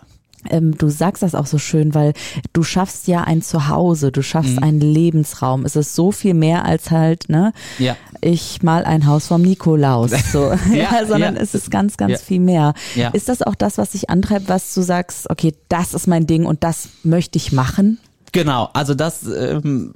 Ähm, 0.50 0.78
du 0.78 0.88
sagst 0.90 1.22
das 1.22 1.36
auch 1.36 1.46
so 1.46 1.58
schön, 1.58 1.94
weil 1.94 2.14
du 2.54 2.64
schaffst 2.64 3.08
ja 3.08 3.24
ein 3.24 3.42
Zuhause, 3.42 4.12
du 4.12 4.22
schaffst 4.22 4.58
mhm. 4.58 4.64
einen 4.64 4.82
Lebensraum. 4.82 5.66
Es 5.66 5.76
ist 5.76 5.96
so 5.96 6.12
viel 6.12 6.34
mehr 6.34 6.64
als 6.64 6.92
halt, 6.92 7.28
ne? 7.28 7.52
Ja. 7.78 7.98
Ich 8.22 8.64
mal 8.64 8.86
ein 8.86 9.06
Haus 9.06 9.28
vom 9.28 9.42
Nikolaus, 9.42 10.12
so, 10.32 10.52
ja, 10.72 10.74
ja, 10.74 11.06
sondern 11.06 11.36
ja. 11.36 11.42
es 11.42 11.56
ist 11.56 11.72
ganz, 11.72 11.98
ganz 11.98 12.22
viel 12.22 12.40
mehr. 12.40 12.74
Ja. 12.96 13.10
Ist 13.10 13.28
das 13.28 13.42
auch 13.42 13.56
das, 13.56 13.78
was 13.78 13.92
dich 13.92 14.10
antreibt, 14.10 14.48
was 14.48 14.74
du 14.74 14.82
sagst, 14.82 15.30
okay, 15.30 15.54
das 15.68 15.94
ist 15.94 16.08
mein 16.08 16.26
Ding 16.26 16.46
und 16.46 16.64
das 16.64 16.90
möchte 17.04 17.38
ich 17.38 17.52
machen? 17.52 18.00
Genau, 18.32 18.70
also 18.74 18.94
das, 18.94 19.24
ähm, 19.24 19.94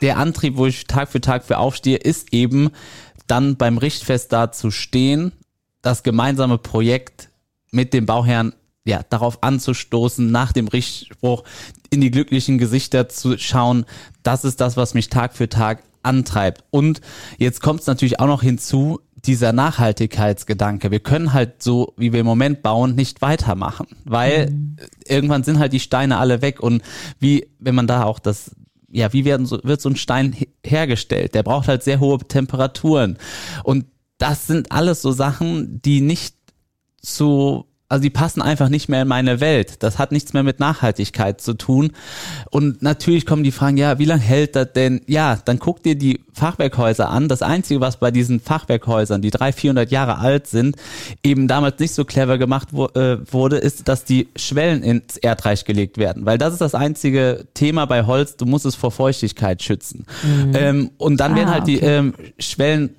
der 0.00 0.18
Antrieb, 0.18 0.56
wo 0.56 0.66
ich 0.66 0.86
Tag 0.86 1.08
für 1.10 1.20
Tag 1.20 1.44
für 1.44 1.58
aufstehe, 1.58 1.96
ist 1.96 2.32
eben 2.32 2.70
dann 3.26 3.56
beim 3.56 3.78
Richtfest 3.78 4.32
da 4.32 4.52
zu 4.52 4.70
stehen, 4.70 5.32
das 5.82 6.02
gemeinsame 6.02 6.58
Projekt 6.58 7.30
mit 7.70 7.92
dem 7.92 8.06
Bauherrn 8.06 8.54
ja, 8.84 9.02
darauf 9.10 9.42
anzustoßen, 9.42 10.30
nach 10.30 10.52
dem 10.52 10.66
Richtspruch 10.68 11.44
in 11.90 12.00
die 12.00 12.10
glücklichen 12.10 12.58
Gesichter 12.58 13.08
zu 13.08 13.36
schauen. 13.36 13.84
Das 14.22 14.44
ist 14.44 14.60
das, 14.60 14.76
was 14.76 14.94
mich 14.94 15.10
Tag 15.10 15.36
für 15.36 15.48
Tag 15.48 15.82
antreibt. 16.02 16.64
Und 16.70 17.00
jetzt 17.36 17.60
kommt 17.60 17.80
es 17.80 17.86
natürlich 17.86 18.18
auch 18.18 18.26
noch 18.26 18.42
hinzu, 18.42 19.00
dieser 19.24 19.52
Nachhaltigkeitsgedanke. 19.52 20.90
Wir 20.90 21.00
können 21.00 21.32
halt 21.32 21.62
so, 21.62 21.94
wie 21.96 22.12
wir 22.12 22.20
im 22.20 22.26
Moment 22.26 22.62
bauen, 22.62 22.94
nicht 22.94 23.20
weitermachen, 23.20 23.86
weil 24.04 24.50
mhm. 24.50 24.76
irgendwann 25.06 25.44
sind 25.44 25.58
halt 25.58 25.72
die 25.72 25.80
Steine 25.80 26.18
alle 26.18 26.42
weg 26.42 26.60
und 26.60 26.82
wie, 27.18 27.48
wenn 27.58 27.74
man 27.74 27.86
da 27.86 28.04
auch 28.04 28.18
das 28.18 28.52
ja, 28.90 29.12
wie 29.12 29.24
werden 29.24 29.46
so, 29.46 29.60
wird 29.64 29.80
so 29.80 29.90
ein 29.90 29.96
Stein 29.96 30.34
hergestellt? 30.64 31.34
Der 31.34 31.42
braucht 31.42 31.68
halt 31.68 31.82
sehr 31.82 32.00
hohe 32.00 32.18
Temperaturen. 32.18 33.18
Und 33.62 33.84
das 34.16 34.46
sind 34.46 34.72
alles 34.72 35.02
so 35.02 35.12
Sachen, 35.12 35.82
die 35.82 36.00
nicht 36.00 36.34
zu 37.02 37.66
also 37.90 38.02
die 38.02 38.10
passen 38.10 38.42
einfach 38.42 38.68
nicht 38.68 38.90
mehr 38.90 39.02
in 39.02 39.08
meine 39.08 39.40
Welt. 39.40 39.82
Das 39.82 39.98
hat 39.98 40.12
nichts 40.12 40.34
mehr 40.34 40.42
mit 40.42 40.60
Nachhaltigkeit 40.60 41.40
zu 41.40 41.54
tun. 41.54 41.92
Und 42.50 42.82
natürlich 42.82 43.24
kommen 43.24 43.44
die 43.44 43.50
Fragen, 43.50 43.78
ja, 43.78 43.98
wie 43.98 44.04
lange 44.04 44.20
hält 44.20 44.56
das 44.56 44.74
denn? 44.74 45.00
Ja, 45.06 45.38
dann 45.42 45.58
guck 45.58 45.82
dir 45.82 45.94
die 45.94 46.20
Fachwerkhäuser 46.34 47.08
an. 47.08 47.28
Das 47.28 47.40
Einzige, 47.40 47.80
was 47.80 47.98
bei 47.98 48.10
diesen 48.10 48.40
Fachwerkhäusern, 48.40 49.22
die 49.22 49.30
300, 49.30 49.54
400 49.54 49.90
Jahre 49.90 50.18
alt 50.18 50.46
sind, 50.46 50.76
eben 51.22 51.48
damals 51.48 51.78
nicht 51.78 51.94
so 51.94 52.04
clever 52.04 52.36
gemacht 52.36 52.68
wo, 52.72 52.86
äh, 52.88 53.18
wurde, 53.32 53.56
ist, 53.56 53.88
dass 53.88 54.04
die 54.04 54.28
Schwellen 54.36 54.82
ins 54.82 55.16
Erdreich 55.16 55.64
gelegt 55.64 55.96
werden. 55.96 56.26
Weil 56.26 56.36
das 56.36 56.52
ist 56.52 56.60
das 56.60 56.74
einzige 56.74 57.46
Thema 57.54 57.86
bei 57.86 58.04
Holz, 58.04 58.36
du 58.36 58.44
musst 58.44 58.66
es 58.66 58.74
vor 58.74 58.90
Feuchtigkeit 58.90 59.62
schützen. 59.62 60.04
Mhm. 60.22 60.52
Ähm, 60.54 60.90
und 60.98 61.18
dann 61.18 61.32
ah, 61.32 61.36
werden 61.36 61.50
halt 61.50 61.62
okay. 61.62 61.78
die 61.80 61.86
ähm, 61.86 62.14
Schwellen 62.38 62.96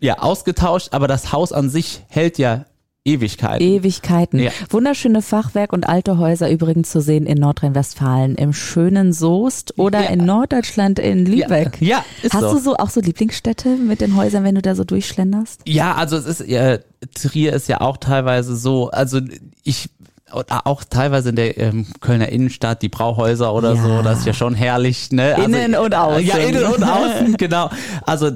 ja 0.00 0.18
ausgetauscht, 0.18 0.88
aber 0.90 1.06
das 1.06 1.32
Haus 1.32 1.52
an 1.52 1.70
sich 1.70 2.02
hält 2.08 2.38
ja 2.38 2.64
Ewigkeiten. 3.04 3.66
Ewigkeiten. 3.66 4.38
Ja. 4.38 4.52
Wunderschöne 4.70 5.22
Fachwerk 5.22 5.72
und 5.72 5.88
alte 5.88 6.18
Häuser 6.18 6.48
übrigens 6.50 6.90
zu 6.90 7.00
sehen 7.00 7.26
in 7.26 7.38
Nordrhein-Westfalen, 7.38 8.36
im 8.36 8.52
schönen 8.52 9.12
Soest 9.12 9.76
oder 9.76 10.04
ja. 10.04 10.10
in 10.10 10.24
Norddeutschland 10.24 11.00
in 11.00 11.26
Lübeck. 11.26 11.80
Ja, 11.80 11.88
ja 11.88 12.04
ist 12.22 12.34
Hast 12.34 12.42
so. 12.42 12.52
du 12.52 12.58
so 12.58 12.76
auch 12.76 12.90
so 12.90 13.00
Lieblingsstädte 13.00 13.70
mit 13.70 14.00
den 14.00 14.16
Häusern, 14.16 14.44
wenn 14.44 14.54
du 14.54 14.62
da 14.62 14.76
so 14.76 14.84
durchschlenderst? 14.84 15.62
Ja, 15.66 15.96
also 15.96 16.16
es 16.16 16.26
ist, 16.26 16.48
ja, 16.48 16.78
Trier 17.14 17.52
ist 17.54 17.68
ja 17.68 17.80
auch 17.80 17.96
teilweise 17.96 18.54
so, 18.54 18.90
also 18.90 19.20
ich 19.64 19.90
auch 20.30 20.84
teilweise 20.84 21.30
in 21.30 21.36
der 21.36 21.58
ähm, 21.58 21.86
Kölner 22.00 22.28
Innenstadt, 22.28 22.82
die 22.82 22.88
Brauhäuser 22.88 23.52
oder 23.52 23.74
ja. 23.74 23.82
so, 23.82 24.02
das 24.02 24.20
ist 24.20 24.26
ja 24.26 24.32
schon 24.32 24.54
herrlich, 24.54 25.10
ne? 25.12 25.34
Also, 25.34 25.44
innen 25.44 25.74
und 25.74 25.94
außen. 25.94 26.26
Ja, 26.26 26.36
innen 26.36 26.64
und 26.64 26.82
außen, 26.82 27.36
genau. 27.36 27.68
Also 28.06 28.30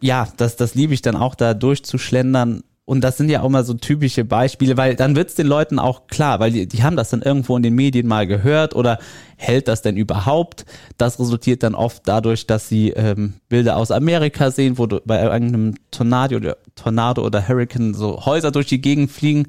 ja, 0.00 0.28
das, 0.36 0.56
das 0.56 0.74
liebe 0.74 0.94
ich 0.94 1.02
dann 1.02 1.16
auch 1.16 1.34
da 1.34 1.54
durchzuschlendern. 1.54 2.62
Und 2.86 3.02
das 3.02 3.16
sind 3.16 3.30
ja 3.30 3.40
auch 3.40 3.48
mal 3.48 3.64
so 3.64 3.72
typische 3.72 4.26
Beispiele, 4.26 4.76
weil 4.76 4.94
dann 4.94 5.16
wird's 5.16 5.34
den 5.34 5.46
Leuten 5.46 5.78
auch 5.78 6.06
klar, 6.06 6.38
weil 6.38 6.52
die, 6.52 6.66
die 6.66 6.82
haben 6.82 6.96
das 6.96 7.08
dann 7.10 7.22
irgendwo 7.22 7.56
in 7.56 7.62
den 7.62 7.74
Medien 7.74 8.06
mal 8.06 8.26
gehört 8.26 8.76
oder 8.76 8.98
hält 9.36 9.68
das 9.68 9.80
denn 9.80 9.96
überhaupt? 9.96 10.66
Das 10.98 11.18
resultiert 11.18 11.62
dann 11.62 11.74
oft 11.74 12.02
dadurch, 12.04 12.46
dass 12.46 12.68
sie 12.68 12.90
ähm, 12.90 13.34
Bilder 13.48 13.78
aus 13.78 13.90
Amerika 13.90 14.50
sehen, 14.50 14.76
wo 14.76 14.86
du 14.86 15.00
bei 15.02 15.22
irgendeinem 15.22 15.76
Tornado 15.90 16.36
oder, 16.36 16.58
Tornado 16.74 17.24
oder 17.24 17.48
Hurricane 17.48 17.94
so 17.94 18.26
Häuser 18.26 18.50
durch 18.50 18.66
die 18.66 18.82
Gegend 18.82 19.10
fliegen. 19.10 19.46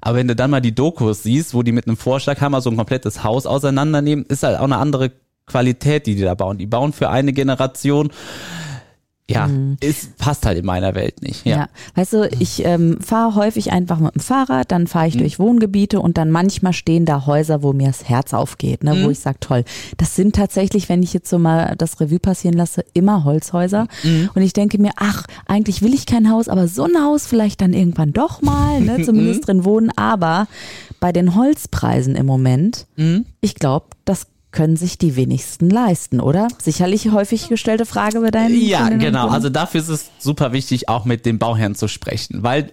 Aber 0.00 0.16
wenn 0.18 0.28
du 0.28 0.36
dann 0.36 0.52
mal 0.52 0.60
die 0.60 0.74
Dokus 0.74 1.24
siehst, 1.24 1.54
wo 1.54 1.64
die 1.64 1.72
mit 1.72 1.88
einem 1.88 1.96
Vorschlaghammer 1.96 2.60
so 2.60 2.70
ein 2.70 2.76
komplettes 2.76 3.24
Haus 3.24 3.46
auseinandernehmen, 3.46 4.24
ist 4.26 4.44
halt 4.44 4.56
auch 4.56 4.64
eine 4.64 4.76
andere 4.76 5.10
Qualität, 5.46 6.06
die 6.06 6.14
die 6.14 6.22
da 6.22 6.34
bauen. 6.34 6.58
Die 6.58 6.66
bauen 6.66 6.92
für 6.92 7.10
eine 7.10 7.32
Generation 7.32 8.10
ja, 9.30 9.46
mhm. 9.46 9.76
ist, 9.80 10.16
passt 10.16 10.46
halt 10.46 10.58
in 10.58 10.64
meiner 10.64 10.94
Welt 10.94 11.22
nicht. 11.22 11.44
Ja, 11.44 11.56
ja. 11.56 11.68
weißt 11.94 12.12
du, 12.14 12.28
ich 12.38 12.64
ähm, 12.64 12.98
fahre 13.00 13.34
häufig 13.34 13.72
einfach 13.72 13.98
mit 13.98 14.14
dem 14.14 14.20
Fahrrad, 14.20 14.72
dann 14.72 14.86
fahre 14.86 15.08
ich 15.08 15.16
mhm. 15.16 15.20
durch 15.20 15.38
Wohngebiete 15.38 16.00
und 16.00 16.16
dann 16.16 16.30
manchmal 16.30 16.72
stehen 16.72 17.04
da 17.04 17.26
Häuser, 17.26 17.62
wo 17.62 17.74
mir 17.74 17.88
das 17.88 18.08
Herz 18.08 18.32
aufgeht, 18.32 18.84
ne, 18.84 18.94
mhm. 18.94 19.04
wo 19.04 19.10
ich 19.10 19.18
sage, 19.18 19.38
toll, 19.40 19.64
das 19.98 20.16
sind 20.16 20.34
tatsächlich, 20.34 20.88
wenn 20.88 21.02
ich 21.02 21.12
jetzt 21.12 21.28
so 21.28 21.38
mal 21.38 21.74
das 21.76 22.00
Revue 22.00 22.18
passieren 22.18 22.56
lasse, 22.56 22.84
immer 22.94 23.24
Holzhäuser. 23.24 23.86
Mhm. 24.02 24.30
Und 24.34 24.42
ich 24.42 24.54
denke 24.54 24.78
mir, 24.78 24.92
ach, 24.96 25.24
eigentlich 25.46 25.82
will 25.82 25.92
ich 25.92 26.06
kein 26.06 26.30
Haus, 26.30 26.48
aber 26.48 26.66
so 26.66 26.84
ein 26.84 27.02
Haus 27.02 27.26
vielleicht 27.26 27.60
dann 27.60 27.74
irgendwann 27.74 28.14
doch 28.14 28.40
mal, 28.40 28.80
ne, 28.80 29.02
zumindest 29.04 29.46
drin 29.46 29.64
wohnen. 29.64 29.90
Aber 29.96 30.48
bei 31.00 31.12
den 31.12 31.34
Holzpreisen 31.34 32.16
im 32.16 32.24
Moment, 32.24 32.86
mhm. 32.96 33.26
ich 33.42 33.54
glaube, 33.54 33.88
das 34.06 34.26
können 34.50 34.76
sich 34.76 34.98
die 34.98 35.16
wenigsten 35.16 35.68
leisten, 35.68 36.20
oder? 36.20 36.48
Sicherlich 36.62 37.10
häufig 37.10 37.48
gestellte 37.48 37.86
Frage 37.86 38.20
bei 38.20 38.30
deinen 38.30 38.60
Ja, 38.60 38.88
genau. 38.88 39.28
Also 39.28 39.50
dafür 39.50 39.80
ist 39.80 39.88
es 39.88 40.10
super 40.18 40.52
wichtig, 40.52 40.88
auch 40.88 41.04
mit 41.04 41.26
dem 41.26 41.38
Bauherrn 41.38 41.74
zu 41.74 41.88
sprechen, 41.88 42.42
weil 42.42 42.70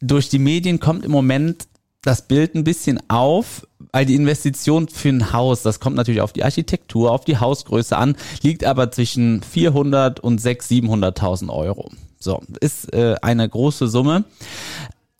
durch 0.00 0.28
die 0.28 0.38
Medien 0.38 0.80
kommt 0.80 1.04
im 1.04 1.10
Moment 1.10 1.66
das 2.02 2.26
Bild 2.28 2.54
ein 2.54 2.64
bisschen 2.64 3.00
auf, 3.08 3.66
weil 3.92 4.06
die 4.06 4.14
Investition 4.14 4.88
für 4.88 5.08
ein 5.08 5.32
Haus, 5.32 5.62
das 5.62 5.80
kommt 5.80 5.96
natürlich 5.96 6.20
auf 6.20 6.32
die 6.32 6.44
Architektur, 6.44 7.10
auf 7.10 7.24
die 7.24 7.38
Hausgröße 7.38 7.96
an, 7.96 8.16
liegt 8.42 8.64
aber 8.64 8.90
zwischen 8.90 9.42
400 9.42 10.20
und 10.20 10.40
600.000, 10.40 11.16
700.000 11.18 11.48
Euro. 11.50 11.90
So, 12.20 12.42
ist 12.60 12.92
äh, 12.92 13.16
eine 13.22 13.48
große 13.48 13.88
Summe. 13.88 14.24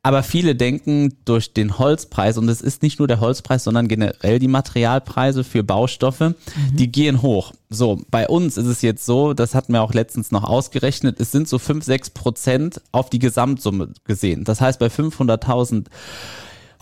Aber 0.09 0.23
viele 0.23 0.55
denken 0.55 1.19
durch 1.27 1.53
den 1.53 1.79
Holzpreis, 1.79 2.39
und 2.39 2.49
es 2.49 2.63
ist 2.63 2.83
nicht 2.83 2.99
nur 2.99 3.07
der 3.07 3.21
Holzpreis, 3.21 3.65
sondern 3.65 3.89
generell 3.89 4.39
die 4.39 4.49
Materialpreise 4.49 5.45
für 5.45 5.63
Baustoffe, 5.63 6.21
mhm. 6.21 6.35
die 6.73 6.91
gehen 6.91 7.21
hoch. 7.21 7.53
So, 7.69 8.01
bei 8.11 8.27
uns 8.27 8.57
ist 8.57 8.69
es 8.69 8.81
jetzt 8.81 9.05
so, 9.05 9.35
das 9.35 9.55
hatten 9.55 9.75
wir 9.75 9.83
auch 9.83 9.93
letztens 9.93 10.31
noch 10.31 10.45
ausgerechnet, 10.45 11.21
es 11.21 11.31
sind 11.31 11.47
so 11.47 11.59
5, 11.59 11.85
6 11.85 12.09
Prozent 12.09 12.81
auf 12.91 13.11
die 13.11 13.19
Gesamtsumme 13.19 13.91
gesehen. 14.05 14.45
Das 14.45 14.63
heißt, 14.63 14.79
bei 14.79 14.87
500.000 14.87 15.89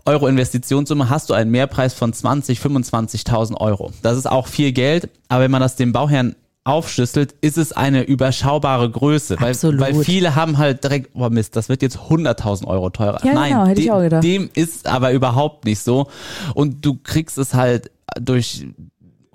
Euro 0.05 0.29
Investitionssumme 0.29 1.11
hast 1.11 1.29
du 1.29 1.35
einen 1.35 1.51
Mehrpreis 1.51 1.95
von 1.95 2.13
20, 2.13 2.61
25.000 2.61 3.61
Euro. 3.61 3.93
Das 4.03 4.17
ist 4.17 4.31
auch 4.31 4.47
viel 4.47 4.71
Geld, 4.71 5.09
aber 5.29 5.43
wenn 5.43 5.51
man 5.51 5.63
das 5.63 5.75
dem 5.75 5.93
Bauherrn 5.93 6.37
aufschlüsselt, 6.67 7.35
ist 7.41 7.59
es 7.59 7.73
eine 7.73 8.03
überschaubare 8.03 8.91
Größe. 8.91 9.37
Weil, 9.41 9.51
Absolut. 9.51 9.81
weil 9.81 9.95
viele 10.05 10.35
haben 10.35 10.59
halt 10.59 10.83
direkt, 10.83 11.11
oh 11.15 11.29
Mist, 11.31 11.57
das 11.57 11.69
wird 11.69 11.83
jetzt 11.83 11.99
100.000 11.99 12.67
Euro 12.67 12.91
teurer. 12.91 13.25
Ja, 13.25 13.35
Nein, 13.35 13.53
genau, 13.53 13.67
hätte 13.67 13.81
ich 13.81 13.91
auch 13.93 14.01
gedacht. 14.01 14.25
dem 14.25 14.51
ist 14.55 14.87
aber 14.87 15.13
überhaupt 15.13 15.65
nicht 15.65 15.81
so. 15.81 16.09
Und 16.55 16.85
du 16.85 16.99
kriegst 17.03 17.39
es 17.39 17.55
halt 17.55 17.91
durch 18.21 18.67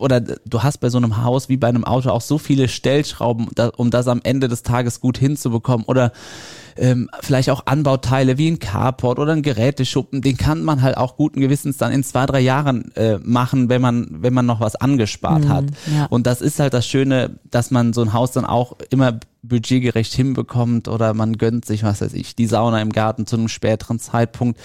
oder 0.01 0.19
du 0.19 0.63
hast 0.63 0.79
bei 0.79 0.89
so 0.89 0.97
einem 0.97 1.23
Haus 1.23 1.47
wie 1.47 1.57
bei 1.57 1.67
einem 1.67 1.83
Auto 1.83 2.09
auch 2.09 2.21
so 2.21 2.37
viele 2.37 2.67
Stellschrauben, 2.67 3.49
um 3.77 3.91
das 3.91 4.07
am 4.07 4.21
Ende 4.23 4.47
des 4.47 4.63
Tages 4.63 4.99
gut 4.99 5.17
hinzubekommen. 5.17 5.85
Oder 5.85 6.11
ähm, 6.77 7.09
vielleicht 7.21 7.49
auch 7.49 7.65
Anbauteile 7.65 8.37
wie 8.37 8.49
ein 8.49 8.59
Carport 8.59 9.19
oder 9.19 9.33
ein 9.33 9.43
Geräteschuppen, 9.43 10.21
den 10.21 10.37
kann 10.37 10.63
man 10.63 10.81
halt 10.81 10.97
auch 10.97 11.17
guten 11.17 11.39
Gewissens 11.39 11.77
dann 11.77 11.91
in 11.91 12.03
zwei, 12.03 12.25
drei 12.25 12.39
Jahren 12.39 12.95
äh, 12.95 13.19
machen, 13.19 13.69
wenn 13.69 13.81
man, 13.81 14.07
wenn 14.09 14.33
man 14.33 14.45
noch 14.45 14.59
was 14.59 14.75
angespart 14.75 15.45
mhm, 15.45 15.49
hat. 15.49 15.65
Ja. 15.93 16.05
Und 16.05 16.27
das 16.27 16.41
ist 16.41 16.59
halt 16.59 16.73
das 16.73 16.87
Schöne, 16.87 17.39
dass 17.49 17.71
man 17.71 17.93
so 17.93 18.01
ein 18.01 18.13
Haus 18.13 18.31
dann 18.31 18.45
auch 18.45 18.77
immer 18.89 19.19
budgetgerecht 19.43 20.13
hinbekommt 20.13 20.87
oder 20.87 21.13
man 21.13 21.37
gönnt 21.37 21.65
sich, 21.65 21.83
was 21.83 22.01
weiß 22.01 22.13
ich, 22.13 22.35
die 22.35 22.45
Sauna 22.45 22.81
im 22.81 22.91
Garten 22.91 23.25
zu 23.25 23.35
einem 23.35 23.47
späteren 23.47 23.99
Zeitpunkt. 23.99 24.59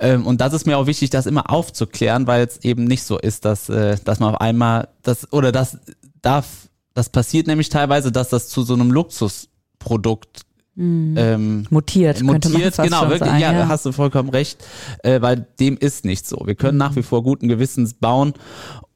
Ähm, 0.00 0.26
und 0.26 0.40
das 0.40 0.52
ist 0.52 0.66
mir 0.66 0.76
auch 0.76 0.86
wichtig, 0.86 1.10
das 1.10 1.26
immer 1.26 1.50
aufzuklären, 1.50 2.26
weil 2.26 2.44
es 2.46 2.58
eben 2.64 2.84
nicht 2.84 3.04
so 3.04 3.18
ist, 3.18 3.44
dass, 3.44 3.68
äh, 3.68 3.96
dass 4.04 4.20
man 4.20 4.34
auf 4.34 4.40
einmal 4.40 4.88
das 5.02 5.32
oder 5.32 5.52
das 5.52 5.78
darf, 6.20 6.68
das 6.94 7.10
passiert 7.10 7.46
nämlich 7.46 7.68
teilweise, 7.68 8.10
dass 8.10 8.28
das 8.28 8.48
zu 8.48 8.62
so 8.62 8.74
einem 8.74 8.90
Luxusprodukt 8.90 10.42
Mhm. 10.78 11.14
Ähm, 11.18 11.66
mutiert, 11.70 12.22
mutiert, 12.22 12.76
genau, 12.76 13.02
wirklich, 13.02 13.18
sein, 13.18 13.40
ja, 13.40 13.52
ja, 13.52 13.66
hast 13.66 13.84
du 13.84 13.90
vollkommen 13.90 14.28
recht, 14.28 14.64
äh, 15.02 15.20
weil 15.20 15.44
dem 15.58 15.76
ist 15.76 16.04
nicht 16.04 16.24
so. 16.24 16.40
Wir 16.44 16.54
können 16.54 16.74
mhm. 16.74 16.78
nach 16.78 16.94
wie 16.94 17.02
vor 17.02 17.24
guten 17.24 17.48
Gewissens 17.48 17.94
bauen 17.94 18.32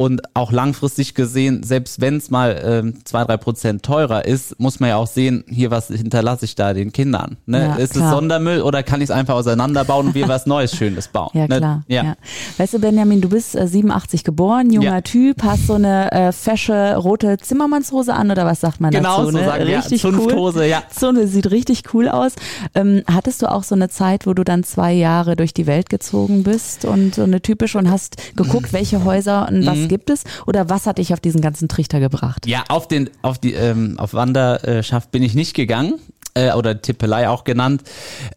und 0.02 0.20
auch 0.34 0.50
langfristig 0.50 1.14
gesehen, 1.14 1.62
selbst 1.62 2.00
wenn 2.00 2.16
es 2.16 2.30
mal 2.30 2.60
ähm, 2.64 3.04
zwei, 3.04 3.24
drei 3.24 3.36
Prozent 3.36 3.84
teurer 3.84 4.24
ist, 4.24 4.58
muss 4.58 4.80
man 4.80 4.90
ja 4.90 4.96
auch 4.96 5.06
sehen, 5.06 5.44
hier 5.48 5.70
was 5.70 5.88
hinterlasse 5.88 6.44
ich 6.44 6.56
da 6.56 6.74
den 6.74 6.92
Kindern. 6.92 7.36
Ne? 7.46 7.60
Ja, 7.60 7.74
ist 7.76 7.92
klar. 7.92 8.06
es 8.06 8.10
Sondermüll 8.10 8.62
oder 8.62 8.82
kann 8.82 9.00
ich 9.00 9.04
es 9.04 9.10
einfach 9.12 9.34
auseinanderbauen 9.34 10.08
und 10.08 10.14
wir 10.14 10.26
was 10.26 10.46
Neues, 10.46 10.74
Schönes 10.74 11.08
bauen? 11.08 11.30
Ja, 11.34 11.46
ne? 11.46 11.58
klar. 11.58 11.84
Ja. 11.86 12.02
ja. 12.02 12.14
Weißt 12.58 12.74
du, 12.74 12.80
Benjamin, 12.80 13.20
du 13.20 13.28
bist 13.28 13.54
äh, 13.54 13.68
87 13.68 14.24
geboren, 14.24 14.70
junger 14.70 14.94
ja. 14.94 15.00
Typ, 15.02 15.42
hast 15.44 15.68
so 15.68 15.74
eine 15.74 16.10
äh, 16.10 16.32
fesche 16.32 16.96
rote 16.96 17.38
Zimmermannshose 17.38 18.12
an 18.12 18.30
oder 18.30 18.44
was 18.44 18.60
sagt 18.60 18.80
man 18.80 18.90
genau 18.90 19.18
dazu? 19.18 19.26
Genau, 19.26 19.38
so 19.38 19.38
ne? 19.38 19.44
sagen 19.44 19.62
richtig 19.62 20.02
ja, 20.02 20.10
Zunfthose, 20.10 20.58
cool. 20.58 20.64
ja. 20.64 20.82
Zunge 20.90 21.28
sieht 21.28 21.50
richtig 21.50 21.71
cool 21.92 22.08
aus. 22.08 22.32
Ähm, 22.74 23.02
hattest 23.06 23.42
du 23.42 23.50
auch 23.50 23.64
so 23.64 23.74
eine 23.74 23.88
Zeit, 23.88 24.26
wo 24.26 24.34
du 24.34 24.44
dann 24.44 24.64
zwei 24.64 24.92
Jahre 24.92 25.36
durch 25.36 25.54
die 25.54 25.66
Welt 25.66 25.88
gezogen 25.88 26.42
bist 26.42 26.84
und 26.84 27.14
so 27.14 27.22
eine 27.22 27.40
typische 27.42 27.78
und 27.78 27.90
hast 27.90 28.36
geguckt, 28.36 28.72
welche 28.72 29.04
Häuser 29.04 29.48
und 29.48 29.66
was 29.66 29.78
mhm. 29.78 29.88
gibt 29.88 30.10
es? 30.10 30.24
Oder 30.46 30.68
was 30.68 30.86
hat 30.86 30.98
dich 30.98 31.12
auf 31.12 31.20
diesen 31.20 31.40
ganzen 31.40 31.68
Trichter 31.68 32.00
gebracht? 32.00 32.46
Ja, 32.46 32.64
auf 32.68 32.88
den, 32.88 33.10
auf 33.22 33.38
die, 33.38 33.54
ähm, 33.54 33.98
auf 33.98 34.14
Wanderschaft 34.14 35.10
bin 35.10 35.22
ich 35.22 35.34
nicht 35.34 35.54
gegangen, 35.54 35.94
äh, 36.34 36.52
oder 36.52 36.80
Tippelei 36.80 37.28
auch 37.28 37.44
genannt, 37.44 37.82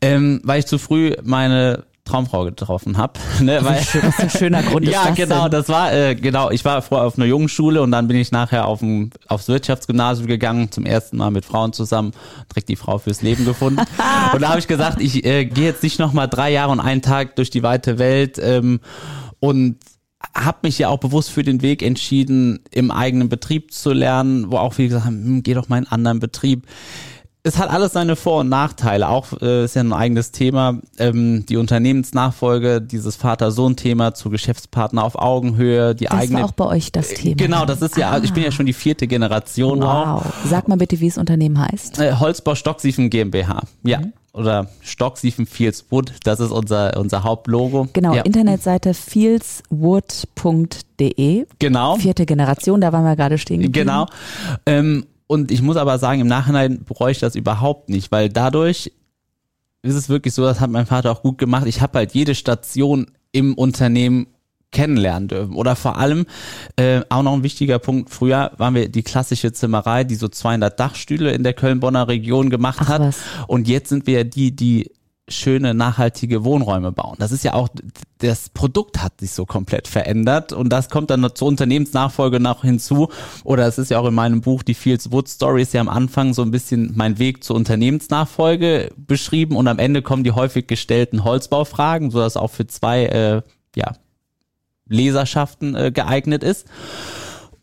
ähm, 0.02 0.42
weil 0.44 0.60
ich 0.60 0.66
zu 0.66 0.78
früh 0.78 1.14
meine 1.24 1.84
Traumfrau 2.06 2.46
getroffen 2.46 2.98
habe. 2.98 3.20
Ne, 3.42 3.60
weil, 3.64 3.80
was 3.80 4.20
ein 4.20 4.30
schöner 4.30 4.64
Grund 4.64 4.86
ist 4.86 4.94
Ja, 4.94 5.10
genau, 5.10 5.44
denn? 5.44 5.52
das 5.52 5.68
war, 5.68 5.94
äh, 5.94 6.16
genau, 6.16 6.50
ich 6.52 6.64
war 6.64 6.82
vorher 6.82 7.06
auf 7.06 7.18
einer 7.18 7.26
Jungenschule 7.26 7.82
und 7.82 7.92
dann 7.92 8.08
bin 8.08 8.16
ich 8.18 8.32
nachher 8.32 8.66
auf 8.66 8.82
ein, 8.82 9.10
aufs 9.28 9.48
Wirtschaftsgymnasium 9.50 10.28
gegangen, 10.28 10.72
zum 10.72 10.86
ersten 10.86 11.18
Mal 11.18 11.32
mit 11.32 11.44
Frauen 11.46 11.74
zusammen, 11.74 12.12
direkt 12.50 12.70
die 12.70 12.76
Frau 12.76 12.98
fürs 12.98 13.22
Leben 13.22 13.44
gefunden. 13.44 13.80
und 14.34 14.42
da 14.42 14.50
habe 14.50 14.60
ich 14.60 14.68
gesagt, 14.68 15.02
ich 15.02 15.26
äh, 15.26 15.46
gehe 15.46 15.66
jetzt 15.66 15.84
nicht 15.84 16.00
nochmal 16.00 16.30
drei 16.30 16.52
Jahre 16.52 16.72
und 16.72 16.80
einen 16.80 17.02
Tag 17.02 17.36
durch 17.36 17.50
die 17.50 17.64
weite 17.64 18.00
Welt 18.00 18.40
ähm, 18.42 18.80
und 19.40 19.78
habe 20.34 20.60
mich 20.64 20.80
ja 20.80 20.88
auch 20.90 21.00
bewusst 21.00 21.30
für 21.30 21.44
den 21.44 21.62
Weg 21.62 21.84
entschieden, 21.84 22.60
im 22.72 22.90
eigenen 22.90 23.30
Betrieb 23.30 23.74
zu 23.74 23.92
lernen, 23.92 24.52
wo 24.52 24.58
auch 24.58 24.74
viele 24.74 24.90
gesagt 24.90 25.06
haben, 25.06 25.24
hm, 25.24 25.44
geh 25.44 25.54
doch 25.54 25.68
mal 25.70 25.78
in 25.78 25.84
einen 25.86 25.92
anderen 25.92 26.20
Betrieb. 26.20 26.66
Es 27.46 27.60
hat 27.60 27.70
alles 27.70 27.94
seine 27.94 28.16
Vor- 28.16 28.40
und 28.40 28.50
Nachteile. 28.50 29.08
Auch 29.08 29.28
äh, 29.40 29.66
ist 29.66 29.76
ja 29.76 29.84
ein 29.84 29.94
eigenes 29.94 30.32
Thema. 30.32 30.80
Ähm, 30.98 31.46
die 31.46 31.58
Unternehmensnachfolge, 31.58 32.82
dieses 32.82 33.18
Vater-Sohn-Thema 33.18 34.16
zu 34.16 34.32
Geschäftspartner 34.32 35.04
auf 35.04 35.16
Augenhöhe, 35.16 35.94
die 35.94 36.06
das 36.06 36.14
eigene. 36.14 36.40
Das 36.40 36.42
war 36.42 36.50
auch 36.50 36.54
bei 36.54 36.66
euch 36.66 36.92
das 36.92 37.10
Thema. 37.10 37.36
Genau, 37.36 37.66
das 37.66 37.84
ist 37.84 37.98
ja, 37.98 38.10
ah. 38.10 38.22
ich 38.24 38.34
bin 38.34 38.44
ja 38.44 38.52
schon 38.52 38.66
die 38.66 38.74
vierte 38.74 39.06
Generation 39.06 39.82
wow. 39.82 40.26
auch. 40.26 40.34
Sag 40.44 40.68
mal 40.68 40.78
bitte, 40.78 41.00
wie 41.00 41.08
das 41.08 41.20
Unternehmen 41.20 41.60
heißt. 41.60 42.00
Äh, 42.00 42.14
Holzbau 42.14 42.56
Stocksiefen 42.56 43.12
GmbH. 43.12 43.62
Ja. 43.84 44.00
Mhm 44.00 44.14
oder 44.36 44.68
Stocksiefen 44.82 45.46
Fieldswood, 45.46 46.12
das 46.26 46.42
ist 46.42 46.52
unser, 46.52 47.00
unser 47.00 47.24
Hauptlogo. 47.24 47.88
Genau, 47.94 48.14
ja. 48.14 48.24
Internetseite 48.24 48.94
fieldswood.de. 48.94 51.46
Genau. 51.58 51.96
Vierte 51.96 52.26
Generation, 52.26 52.82
da 52.82 52.92
waren 52.92 53.06
wir 53.06 53.16
gerade 53.16 53.38
stehen. 53.38 53.72
Genau. 53.72 54.08
Ähm, 54.66 55.06
und 55.28 55.52
ich 55.52 55.62
muss 55.62 55.78
aber 55.78 55.98
sagen, 55.98 56.22
im 56.22 56.28
Nachhinein 56.28 56.84
bereue 56.84 57.12
ich 57.12 57.20
das 57.20 57.36
überhaupt 57.36 57.90
nicht, 57.90 58.12
weil 58.12 58.30
dadurch 58.30 58.92
ist 59.82 59.96
es 59.96 60.10
wirklich 60.10 60.34
so, 60.34 60.44
das 60.44 60.60
hat 60.60 60.70
mein 60.70 60.86
Vater 60.86 61.12
auch 61.12 61.22
gut 61.22 61.38
gemacht. 61.38 61.68
Ich 61.68 61.82
habe 61.82 62.00
halt 62.00 62.14
jede 62.14 62.36
Station 62.36 63.12
im 63.32 63.54
Unternehmen 63.54 64.28
kennenlernen 64.72 65.30
dürfen. 65.30 65.56
Oder 65.56 65.76
vor 65.76 65.98
allem, 65.98 66.26
äh, 66.76 67.02
auch 67.10 67.24
noch 67.24 67.34
ein 67.34 67.44
wichtiger 67.44 67.80
Punkt, 67.80 68.10
früher 68.10 68.52
waren 68.58 68.76
wir 68.76 68.90
die 68.90 69.04
klassische 69.04 69.54
Zimmerei, 69.54 70.04
die 70.04 70.16
so 70.16 70.28
200 70.28 70.80
Dachstühle 70.80 71.32
in 71.32 71.44
der 71.44 71.54
Köln-Bonner 71.54 72.08
Region 72.08 72.50
gemacht 72.50 72.80
Ach, 72.82 72.90
hat. 72.90 73.02
Was. 73.02 73.20
Und 73.48 73.68
jetzt 73.68 73.90
sind 73.90 74.06
wir 74.08 74.26
die, 74.26 74.56
die 74.56 74.92
schöne, 75.28 75.74
nachhaltige 75.74 76.44
Wohnräume 76.44 76.92
bauen. 76.92 77.16
Das 77.18 77.32
ist 77.32 77.44
ja 77.44 77.56
auch, 77.56 77.68
das 78.20 78.50
Produkt 78.50 79.02
hat 79.02 79.20
sich 79.20 79.32
so 79.32 79.46
komplett 79.46 79.88
verändert 79.88 80.54
und 80.54 80.70
das 80.70 80.90
kommt 80.90 81.10
dann 81.10 81.28
zur 81.34 81.48
Unternehmensnachfolge 81.48 82.40
noch 82.40 82.62
hinzu. 82.62 83.10
Oder 83.44 83.66
es 83.66 83.80
ist 83.80 83.90
ja 83.90 84.00
auch 84.00 84.08
in 84.08 84.14
meinem 84.14 84.42
Buch, 84.42 84.62
die 84.62 84.76
Fields 84.76 85.12
Wood 85.12 85.28
Stories, 85.28 85.74
ja 85.74 85.82
am 85.82 85.90
Anfang 85.90 86.34
so 86.36 86.44
ein 86.44 86.52
bisschen 86.52 86.94
mein 86.96 87.18
Weg 87.18 87.44
zur 87.44 87.56
Unternehmensnachfolge 87.56 88.92
beschrieben 88.98 89.56
und 89.56 89.68
am 89.68 89.80
Ende 89.80 90.04
kommen 90.04 90.24
die 90.24 90.32
häufig 90.32 90.68
gestellten 90.68 91.24
Holzbaufragen, 91.24 92.12
sodass 92.12 92.38
auch 92.38 92.52
für 92.52 92.68
zwei 92.68 93.06
äh, 93.06 93.42
ja, 93.76 93.96
Leserschaften 94.88 95.76
äh, 95.76 95.92
geeignet 95.92 96.44
ist. 96.44 96.68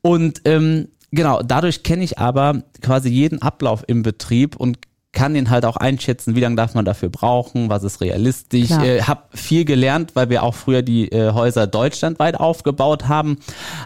Und 0.00 0.42
ähm, 0.46 0.88
genau, 1.12 1.42
dadurch 1.42 1.84
kenne 1.84 2.02
ich 2.02 2.18
aber 2.18 2.64
quasi 2.80 3.08
jeden 3.08 3.40
Ablauf 3.40 3.84
im 3.86 4.02
Betrieb 4.02 4.56
und 4.56 4.78
kann 5.12 5.34
den 5.34 5.50
halt 5.50 5.66
auch 5.66 5.76
einschätzen, 5.76 6.34
wie 6.34 6.40
lange 6.40 6.56
darf 6.56 6.74
man 6.74 6.86
dafür 6.86 7.10
brauchen, 7.10 7.68
was 7.68 7.84
ist 7.84 8.00
realistisch. 8.00 8.70
Ich 8.70 8.70
äh, 8.70 9.02
habe 9.02 9.24
viel 9.34 9.64
gelernt, 9.64 10.12
weil 10.14 10.30
wir 10.30 10.42
auch 10.42 10.54
früher 10.54 10.82
die 10.82 11.12
äh, 11.12 11.32
Häuser 11.32 11.66
deutschlandweit 11.66 12.40
aufgebaut 12.40 13.08
haben. 13.08 13.38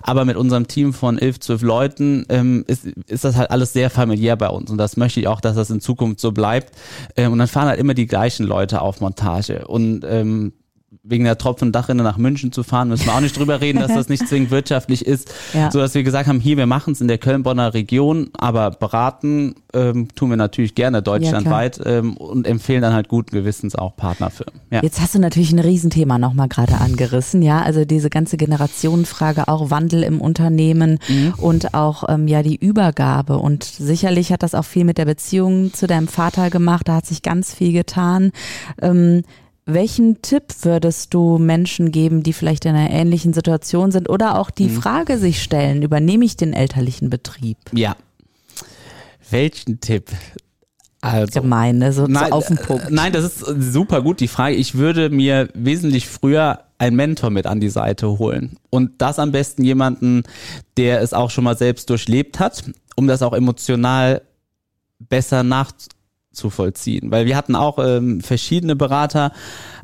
Aber 0.02 0.25
mit 0.25 0.37
unserem 0.37 0.68
Team 0.68 0.92
von 0.92 1.18
elf, 1.18 1.40
zwölf 1.40 1.62
Leuten 1.62 2.26
ähm, 2.28 2.64
ist, 2.68 2.87
ist 2.87 3.25
das 3.25 3.37
halt 3.37 3.50
alles 3.50 3.73
sehr 3.73 3.90
familiär 3.90 4.37
bei 4.37 4.49
uns. 4.49 4.71
Und 4.71 4.78
das 4.78 4.97
möchte 4.97 5.18
ich 5.18 5.26
auch, 5.26 5.40
dass 5.40 5.56
das 5.56 5.71
in 5.71 5.80
Zukunft 5.80 6.21
so 6.21 6.30
bleibt. 6.30 6.73
Ähm, 7.16 7.33
und 7.33 7.38
dann 7.38 7.49
fahren 7.49 7.68
halt 7.68 7.80
immer 7.80 7.95
die 7.95 8.06
gleichen 8.06 8.47
Leute 8.47 8.80
auf 8.80 9.00
Montage. 9.00 9.66
Und 9.66 10.04
ähm, 10.09 10.52
wegen 11.08 11.25
der 11.25 11.38
Tropfendachrinne 11.38 12.02
nach 12.02 12.18
München 12.18 12.52
zu 12.52 12.62
fahren, 12.62 12.88
müssen 12.88 13.06
wir 13.06 13.14
auch 13.14 13.20
nicht 13.20 13.38
drüber 13.38 13.60
reden, 13.60 13.78
dass 13.78 13.94
das 13.94 14.08
nicht 14.08 14.26
zwingend 14.26 14.50
wirtschaftlich 14.50 15.06
ist. 15.06 15.32
Ja. 15.54 15.70
So 15.70 15.78
dass 15.78 15.94
wir 15.94 16.02
gesagt 16.02 16.28
haben, 16.28 16.40
hier, 16.40 16.56
wir 16.56 16.66
machen 16.66 16.92
es 16.92 17.00
in 17.00 17.08
der 17.08 17.18
Köln-Bonner 17.18 17.75
Region, 17.75 18.30
aber 18.36 18.70
beraten 18.70 19.54
ähm, 19.72 20.08
tun 20.14 20.30
wir 20.30 20.36
natürlich 20.36 20.75
gerne 20.75 21.02
deutschlandweit 21.02 21.78
ja, 21.78 21.98
ähm, 21.98 22.16
und 22.16 22.46
empfehlen 22.46 22.82
dann 22.82 22.92
halt 22.92 23.08
guten 23.08 23.34
Gewissens 23.36 23.75
auch 23.76 23.96
Partnerfirmen. 23.96 24.60
Ja. 24.70 24.82
Jetzt 24.82 25.00
hast 25.00 25.14
du 25.14 25.18
natürlich 25.18 25.52
ein 25.52 25.58
Riesenthema 25.58 26.18
nochmal 26.18 26.48
gerade 26.48 26.78
angerissen, 26.78 27.42
ja, 27.42 27.62
also 27.62 27.84
diese 27.84 28.10
ganze 28.10 28.36
Generationenfrage, 28.36 29.48
auch 29.48 29.70
Wandel 29.70 30.02
im 30.02 30.20
Unternehmen 30.20 30.98
mhm. 31.08 31.34
und 31.36 31.75
auch 31.75 32.04
ähm, 32.08 32.26
ja 32.26 32.42
die 32.42 32.56
Übergabe 32.56 33.38
und 33.38 33.64
sicherlich 33.64 34.32
hat 34.32 34.42
das 34.42 34.54
auch 34.54 34.64
viel 34.64 34.84
mit 34.84 34.98
der 34.98 35.04
Beziehung 35.04 35.72
zu 35.72 35.86
deinem 35.86 36.08
Vater 36.08 36.50
gemacht, 36.50 36.88
da 36.88 36.96
hat 36.96 37.06
sich 37.06 37.22
ganz 37.22 37.54
viel 37.54 37.72
getan. 37.72 38.32
Ähm, 38.80 39.22
welchen 39.66 40.23
Tipp 40.23 40.44
würdest 40.62 41.12
du 41.12 41.38
Menschen 41.38 41.90
geben, 41.90 42.23
die 42.23 42.32
vielleicht 42.32 42.64
in 42.64 42.75
einer 42.75 42.90
ähnlichen 42.90 43.32
Situation 43.32 43.90
sind 43.90 44.08
oder 44.08 44.38
auch 44.38 44.50
die 44.50 44.68
mhm. 44.68 44.80
Frage 44.80 45.18
sich 45.18 45.42
stellen, 45.42 45.82
übernehme 45.82 46.25
ich 46.25 46.37
den 46.37 46.52
elterlichen 46.52 47.11
Betrieb? 47.11 47.58
Ja. 47.73 47.96
Welchen 49.28 49.80
Tipp? 49.80 50.12
Also, 51.00 51.40
Gemein, 51.40 51.78
ne? 51.78 51.92
so 51.92 52.06
nein, 52.06 52.32
auf 52.32 52.46
den 52.46 52.56
Punkt. 52.56 52.87
Äh, 52.87 52.90
nein, 52.90 53.12
das 53.12 53.25
ist 53.25 53.73
super 53.73 54.02
gut, 54.02 54.20
die 54.20 54.28
Frage. 54.28 54.54
Ich 54.54 54.76
würde 54.76 55.11
mir 55.11 55.49
wesentlich 55.54 56.06
früher 56.06 56.61
einen 56.78 56.96
Mentor 56.96 57.30
mit 57.30 57.46
an 57.46 57.61
die 57.61 57.68
Seite 57.68 58.18
holen. 58.18 58.56
Und 58.70 58.92
das 58.99 59.18
am 59.18 59.32
besten 59.32 59.64
jemanden, 59.64 60.23
der 60.76 61.00
es 61.00 61.12
auch 61.12 61.30
schon 61.30 61.44
mal 61.44 61.56
selbst 61.56 61.90
durchlebt 61.90 62.38
hat, 62.38 62.64
um 62.94 63.06
das 63.06 63.23
auch 63.23 63.32
emotional 63.32 64.23
besser 64.99 65.42
nach, 65.42 65.73
zu 66.36 66.50
vollziehen. 66.50 67.10
Weil 67.10 67.26
wir 67.26 67.36
hatten 67.36 67.56
auch 67.56 67.78
ähm, 67.78 68.20
verschiedene 68.20 68.76
Berater, 68.76 69.32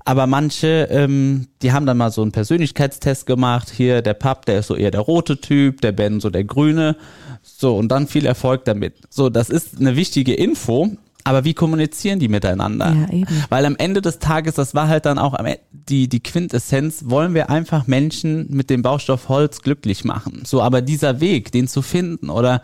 aber 0.05 0.27
manche, 0.27 0.89
ähm, 0.91 1.47
die 1.63 1.73
haben 1.73 1.87
dann 1.87 1.97
mal 1.97 2.11
so 2.11 2.23
einen 2.23 2.33
Persönlichkeitstest 2.33 3.27
gemacht. 3.27 3.71
Hier 3.71 4.03
der 4.03 4.15
Pap, 4.15 4.47
der 4.47 4.61
ist 4.61 4.67
so 4.67 4.77
eher 4.77 4.91
der 4.91 5.01
rote 5.01 5.41
Typ, 5.41 5.81
der 5.81 5.93
Ben 5.93 6.21
so 6.21 6.31
der 6.31 6.45
grüne. 6.45 6.97
So, 7.43 7.77
und 7.77 7.89
dann 7.89 8.07
viel 8.07 8.27
Erfolg 8.27 8.65
damit. 8.65 8.95
So, 9.11 9.31
das 9.31 9.51
ist 9.51 9.81
eine 9.81 9.97
wichtige 9.97 10.35
Info. 10.35 10.91
Aber 11.25 11.45
wie 11.45 11.55
kommunizieren 11.55 12.19
die 12.19 12.29
miteinander? 12.29 12.93
Ja, 12.93 13.13
eben. 13.13 13.45
Weil 13.49 13.65
am 13.65 13.77
Ende 13.77 14.03
des 14.03 14.19
Tages, 14.19 14.55
das 14.55 14.75
war 14.75 14.89
halt 14.89 15.07
dann 15.07 15.19
auch 15.19 15.37
die, 15.71 16.09
die 16.09 16.21
Quintessenz, 16.21 17.05
wollen 17.07 17.35
wir 17.35 17.49
einfach 17.49 17.87
Menschen 17.87 18.47
mit 18.51 18.71
dem 18.71 18.83
Baustoff 18.83 19.29
Holz 19.29 19.63
glücklich 19.63 20.05
machen. 20.05 20.43
So, 20.45 20.63
aber 20.63 20.83
dieser 20.83 21.21
Weg, 21.21 21.53
den 21.53 21.69
zu 21.69 21.83
finden 21.83 22.29
oder 22.29 22.63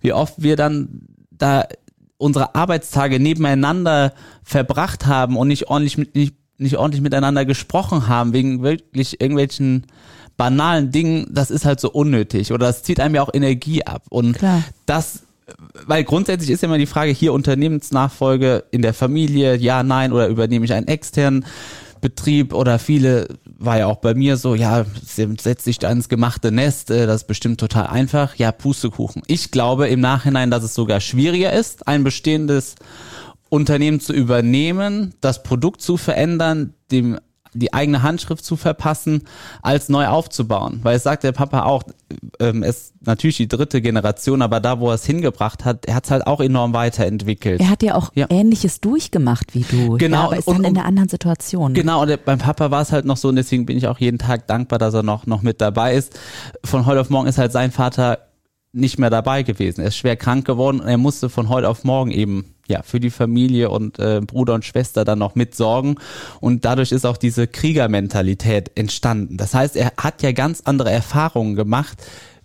wie 0.00 0.12
oft 0.12 0.42
wir 0.42 0.56
dann 0.56 1.02
da 1.30 1.66
unsere 2.18 2.54
Arbeitstage 2.54 3.20
nebeneinander 3.20 4.12
verbracht 4.42 5.06
haben 5.06 5.36
und 5.36 5.48
nicht 5.48 5.68
ordentlich 5.68 5.96
mit, 5.96 6.14
nicht, 6.14 6.34
nicht 6.58 6.76
ordentlich 6.76 7.00
miteinander 7.00 7.44
gesprochen 7.44 8.08
haben, 8.08 8.32
wegen 8.32 8.62
wirklich 8.62 9.20
irgendwelchen 9.20 9.86
banalen 10.36 10.90
Dingen, 10.90 11.26
das 11.30 11.50
ist 11.50 11.64
halt 11.64 11.80
so 11.80 11.90
unnötig 11.90 12.52
oder 12.52 12.66
das 12.66 12.82
zieht 12.82 13.00
einem 13.00 13.14
ja 13.14 13.22
auch 13.22 13.32
Energie 13.32 13.84
ab. 13.84 14.02
Und 14.08 14.38
Klar. 14.38 14.62
das, 14.86 15.24
weil 15.86 16.04
grundsätzlich 16.04 16.50
ist 16.50 16.62
ja 16.62 16.68
immer 16.68 16.78
die 16.78 16.86
Frage, 16.86 17.10
hier 17.10 17.32
Unternehmensnachfolge 17.32 18.64
in 18.70 18.82
der 18.82 18.94
Familie, 18.94 19.56
ja, 19.56 19.82
nein, 19.82 20.12
oder 20.12 20.28
übernehme 20.28 20.64
ich 20.64 20.72
einen 20.72 20.86
externen 20.86 21.44
Betrieb 22.00 22.52
oder 22.52 22.78
viele, 22.78 23.28
war 23.44 23.78
ja 23.78 23.86
auch 23.86 23.96
bei 23.96 24.14
mir 24.14 24.36
so, 24.36 24.54
ja, 24.54 24.84
setz 25.04 25.64
dich 25.64 25.78
da 25.78 25.90
ins 25.90 26.08
gemachte 26.08 26.52
Nest, 26.52 26.90
äh, 26.90 27.06
das 27.06 27.22
ist 27.22 27.26
bestimmt 27.26 27.60
total 27.60 27.86
einfach. 27.86 28.34
Ja, 28.36 28.52
Pustekuchen. 28.52 29.22
Ich 29.26 29.50
glaube 29.50 29.88
im 29.88 30.00
Nachhinein, 30.00 30.50
dass 30.50 30.64
es 30.64 30.74
sogar 30.74 31.00
schwieriger 31.00 31.52
ist, 31.52 31.86
ein 31.86 32.04
bestehendes 32.04 32.74
Unternehmen 33.48 34.00
zu 34.00 34.12
übernehmen, 34.12 35.14
das 35.20 35.42
Produkt 35.42 35.80
zu 35.80 35.96
verändern, 35.96 36.74
dem 36.90 37.18
die 37.54 37.72
eigene 37.72 38.02
Handschrift 38.02 38.44
zu 38.44 38.56
verpassen, 38.56 39.22
als 39.62 39.88
neu 39.88 40.06
aufzubauen. 40.06 40.80
Weil 40.82 40.96
es 40.96 41.02
sagt 41.02 41.24
der 41.24 41.32
Papa 41.32 41.64
auch, 41.64 41.82
ähm, 42.40 42.62
ist 42.62 42.94
natürlich 43.04 43.36
die 43.36 43.48
dritte 43.48 43.80
Generation, 43.80 44.42
aber 44.42 44.60
da, 44.60 44.80
wo 44.80 44.88
er 44.88 44.94
es 44.94 45.04
hingebracht 45.04 45.64
hat, 45.64 45.86
er 45.86 45.94
hat 45.94 46.04
es 46.04 46.10
halt 46.10 46.26
auch 46.26 46.40
enorm 46.40 46.72
weiterentwickelt. 46.72 47.60
Er 47.60 47.70
hat 47.70 47.82
ja 47.82 47.94
auch 47.94 48.12
ja. 48.14 48.26
Ähnliches 48.30 48.80
durchgemacht 48.80 49.54
wie 49.54 49.62
du. 49.62 49.96
Genau. 49.98 50.16
Ja, 50.16 50.24
aber 50.24 50.36
ist 50.38 50.48
dann 50.48 50.56
und, 50.56 50.64
in 50.64 50.76
einer 50.76 50.86
anderen 50.86 51.08
Situation. 51.08 51.74
Genau, 51.74 52.02
und 52.02 52.24
beim 52.24 52.38
Papa 52.38 52.70
war 52.70 52.82
es 52.82 52.92
halt 52.92 53.04
noch 53.04 53.16
so 53.16 53.28
und 53.28 53.36
deswegen 53.36 53.66
bin 53.66 53.76
ich 53.76 53.88
auch 53.88 53.98
jeden 53.98 54.18
Tag 54.18 54.46
dankbar, 54.46 54.78
dass 54.78 54.94
er 54.94 55.02
noch, 55.02 55.26
noch 55.26 55.42
mit 55.42 55.60
dabei 55.60 55.94
ist. 55.94 56.18
Von 56.64 56.86
heute 56.86 57.00
auf 57.00 57.10
morgen 57.10 57.28
ist 57.28 57.38
halt 57.38 57.52
sein 57.52 57.70
Vater 57.70 58.18
nicht 58.72 58.98
mehr 58.98 59.10
dabei 59.10 59.42
gewesen. 59.42 59.80
Er 59.80 59.88
ist 59.88 59.96
schwer 59.96 60.16
krank 60.16 60.46
geworden 60.46 60.80
und 60.80 60.88
er 60.88 60.98
musste 60.98 61.28
von 61.28 61.48
heute 61.48 61.68
auf 61.68 61.84
morgen 61.84 62.10
eben 62.10 62.54
ja 62.68 62.82
für 62.82 63.00
die 63.00 63.10
Familie 63.10 63.70
und 63.70 63.98
äh, 63.98 64.20
Bruder 64.20 64.54
und 64.54 64.64
Schwester 64.64 65.04
dann 65.04 65.18
noch 65.18 65.34
mitsorgen 65.34 65.98
und 66.40 66.64
dadurch 66.64 66.92
ist 66.92 67.06
auch 67.06 67.16
diese 67.16 67.46
Kriegermentalität 67.46 68.70
entstanden. 68.76 69.36
Das 69.36 69.54
heißt, 69.54 69.76
er 69.76 69.92
hat 69.96 70.22
ja 70.22 70.32
ganz 70.32 70.62
andere 70.64 70.90
Erfahrungen 70.90 71.56
gemacht 71.56 71.98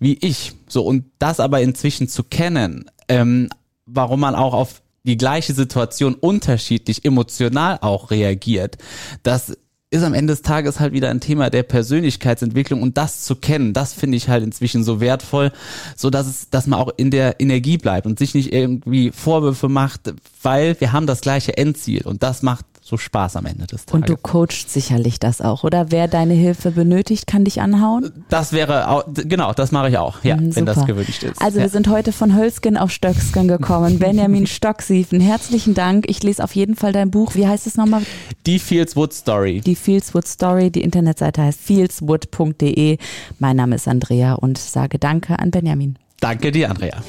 wie 0.03 0.17
ich. 0.21 0.53
So 0.67 0.83
und 0.85 1.05
das 1.17 1.39
aber 1.39 1.61
inzwischen 1.61 2.07
zu 2.07 2.23
kennen, 2.23 2.91
ähm, 3.07 3.49
warum 3.85 4.19
man 4.19 4.35
auch 4.35 4.53
auf 4.53 4.81
die 5.03 5.17
gleiche 5.17 5.53
Situation 5.53 6.13
unterschiedlich 6.13 7.03
emotional 7.05 7.79
auch 7.81 8.11
reagiert. 8.11 8.77
Das 9.23 9.57
ist 9.93 10.03
am 10.03 10.15
Ende 10.15 10.33
des 10.33 10.41
Tages 10.41 10.79
halt 10.79 10.91
wieder 10.91 11.09
ein 11.09 11.19
Thema 11.19 11.51
der 11.51 11.61
Persönlichkeitsentwicklung 11.61 12.81
und 12.81 12.97
das 12.97 13.21
zu 13.23 13.35
kennen, 13.35 13.73
das 13.73 13.93
finde 13.93 14.17
ich 14.17 14.27
halt 14.27 14.43
inzwischen 14.43 14.83
so 14.83 14.99
wertvoll, 14.99 15.51
so 15.95 16.09
dass 16.09 16.25
es, 16.25 16.49
dass 16.49 16.65
man 16.65 16.79
auch 16.79 16.89
in 16.97 17.11
der 17.11 17.39
Energie 17.39 17.77
bleibt 17.77 18.07
und 18.07 18.17
sich 18.17 18.33
nicht 18.33 18.51
irgendwie 18.51 19.11
Vorwürfe 19.11 19.69
macht, 19.69 20.13
weil 20.41 20.79
wir 20.79 20.93
haben 20.93 21.05
das 21.05 21.21
gleiche 21.21 21.57
Endziel 21.57 22.07
und 22.07 22.23
das 22.23 22.41
macht 22.41 22.65
so 22.83 22.97
Spaß 22.97 23.37
am 23.37 23.45
Ende 23.45 23.65
des 23.65 23.85
Tages. 23.85 23.93
Und 23.93 24.09
du 24.09 24.17
coachst 24.17 24.69
sicherlich 24.69 25.17
das 25.17 25.39
auch, 25.39 25.63
oder? 25.63 25.89
Wer 25.89 26.09
deine 26.09 26.33
Hilfe 26.33 26.71
benötigt, 26.71 27.27
kann 27.27 27.45
dich 27.45 27.61
anhauen? 27.61 28.25
Das 28.27 28.51
wäre, 28.51 28.89
auch, 28.89 29.05
genau, 29.13 29.53
das 29.53 29.71
mache 29.71 29.89
ich 29.89 29.97
auch, 29.97 30.21
ja, 30.23 30.35
mhm, 30.35 30.53
wenn 30.53 30.65
das 30.65 30.85
gewünscht 30.85 31.23
ist. 31.23 31.41
Also 31.41 31.59
ja. 31.59 31.63
wir 31.63 31.69
sind 31.69 31.87
heute 31.87 32.11
von 32.11 32.35
Hölzgen 32.35 32.77
auf 32.77 32.91
Stöcksken 32.91 33.47
gekommen. 33.47 33.99
Benjamin 33.99 34.47
Stocksiefen, 34.47 35.21
herzlichen 35.21 35.73
Dank. 35.73 36.09
Ich 36.09 36.21
lese 36.23 36.43
auf 36.43 36.53
jeden 36.55 36.75
Fall 36.75 36.91
dein 36.91 37.09
Buch. 37.09 37.35
Wie 37.35 37.47
heißt 37.47 37.67
es 37.67 37.77
nochmal? 37.77 38.01
Die 38.45 38.59
Fieldswood 38.59 39.13
Story. 39.13 39.61
Die 39.61 39.75
Fieldswood 39.75 40.27
Story. 40.27 40.69
Die 40.69 40.81
Internetseite 40.81 41.41
heißt 41.41 41.61
fieldswood.de. 41.61 42.97
Mein 43.39 43.55
Name 43.55 43.75
ist 43.75 43.87
Andrea 43.87 44.33
und 44.33 44.57
sage 44.57 44.99
Danke 44.99 45.39
an 45.39 45.51
Benjamin. 45.51 45.97
Danke 46.19 46.51
dir, 46.51 46.69
Andrea. 46.69 47.01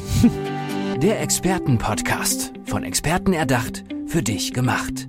Der 1.03 1.21
Expertenpodcast. 1.21 2.53
Von 2.65 2.85
Experten 2.85 3.33
erdacht, 3.33 3.85
für 4.07 4.23
dich 4.23 4.53
gemacht. 4.53 5.09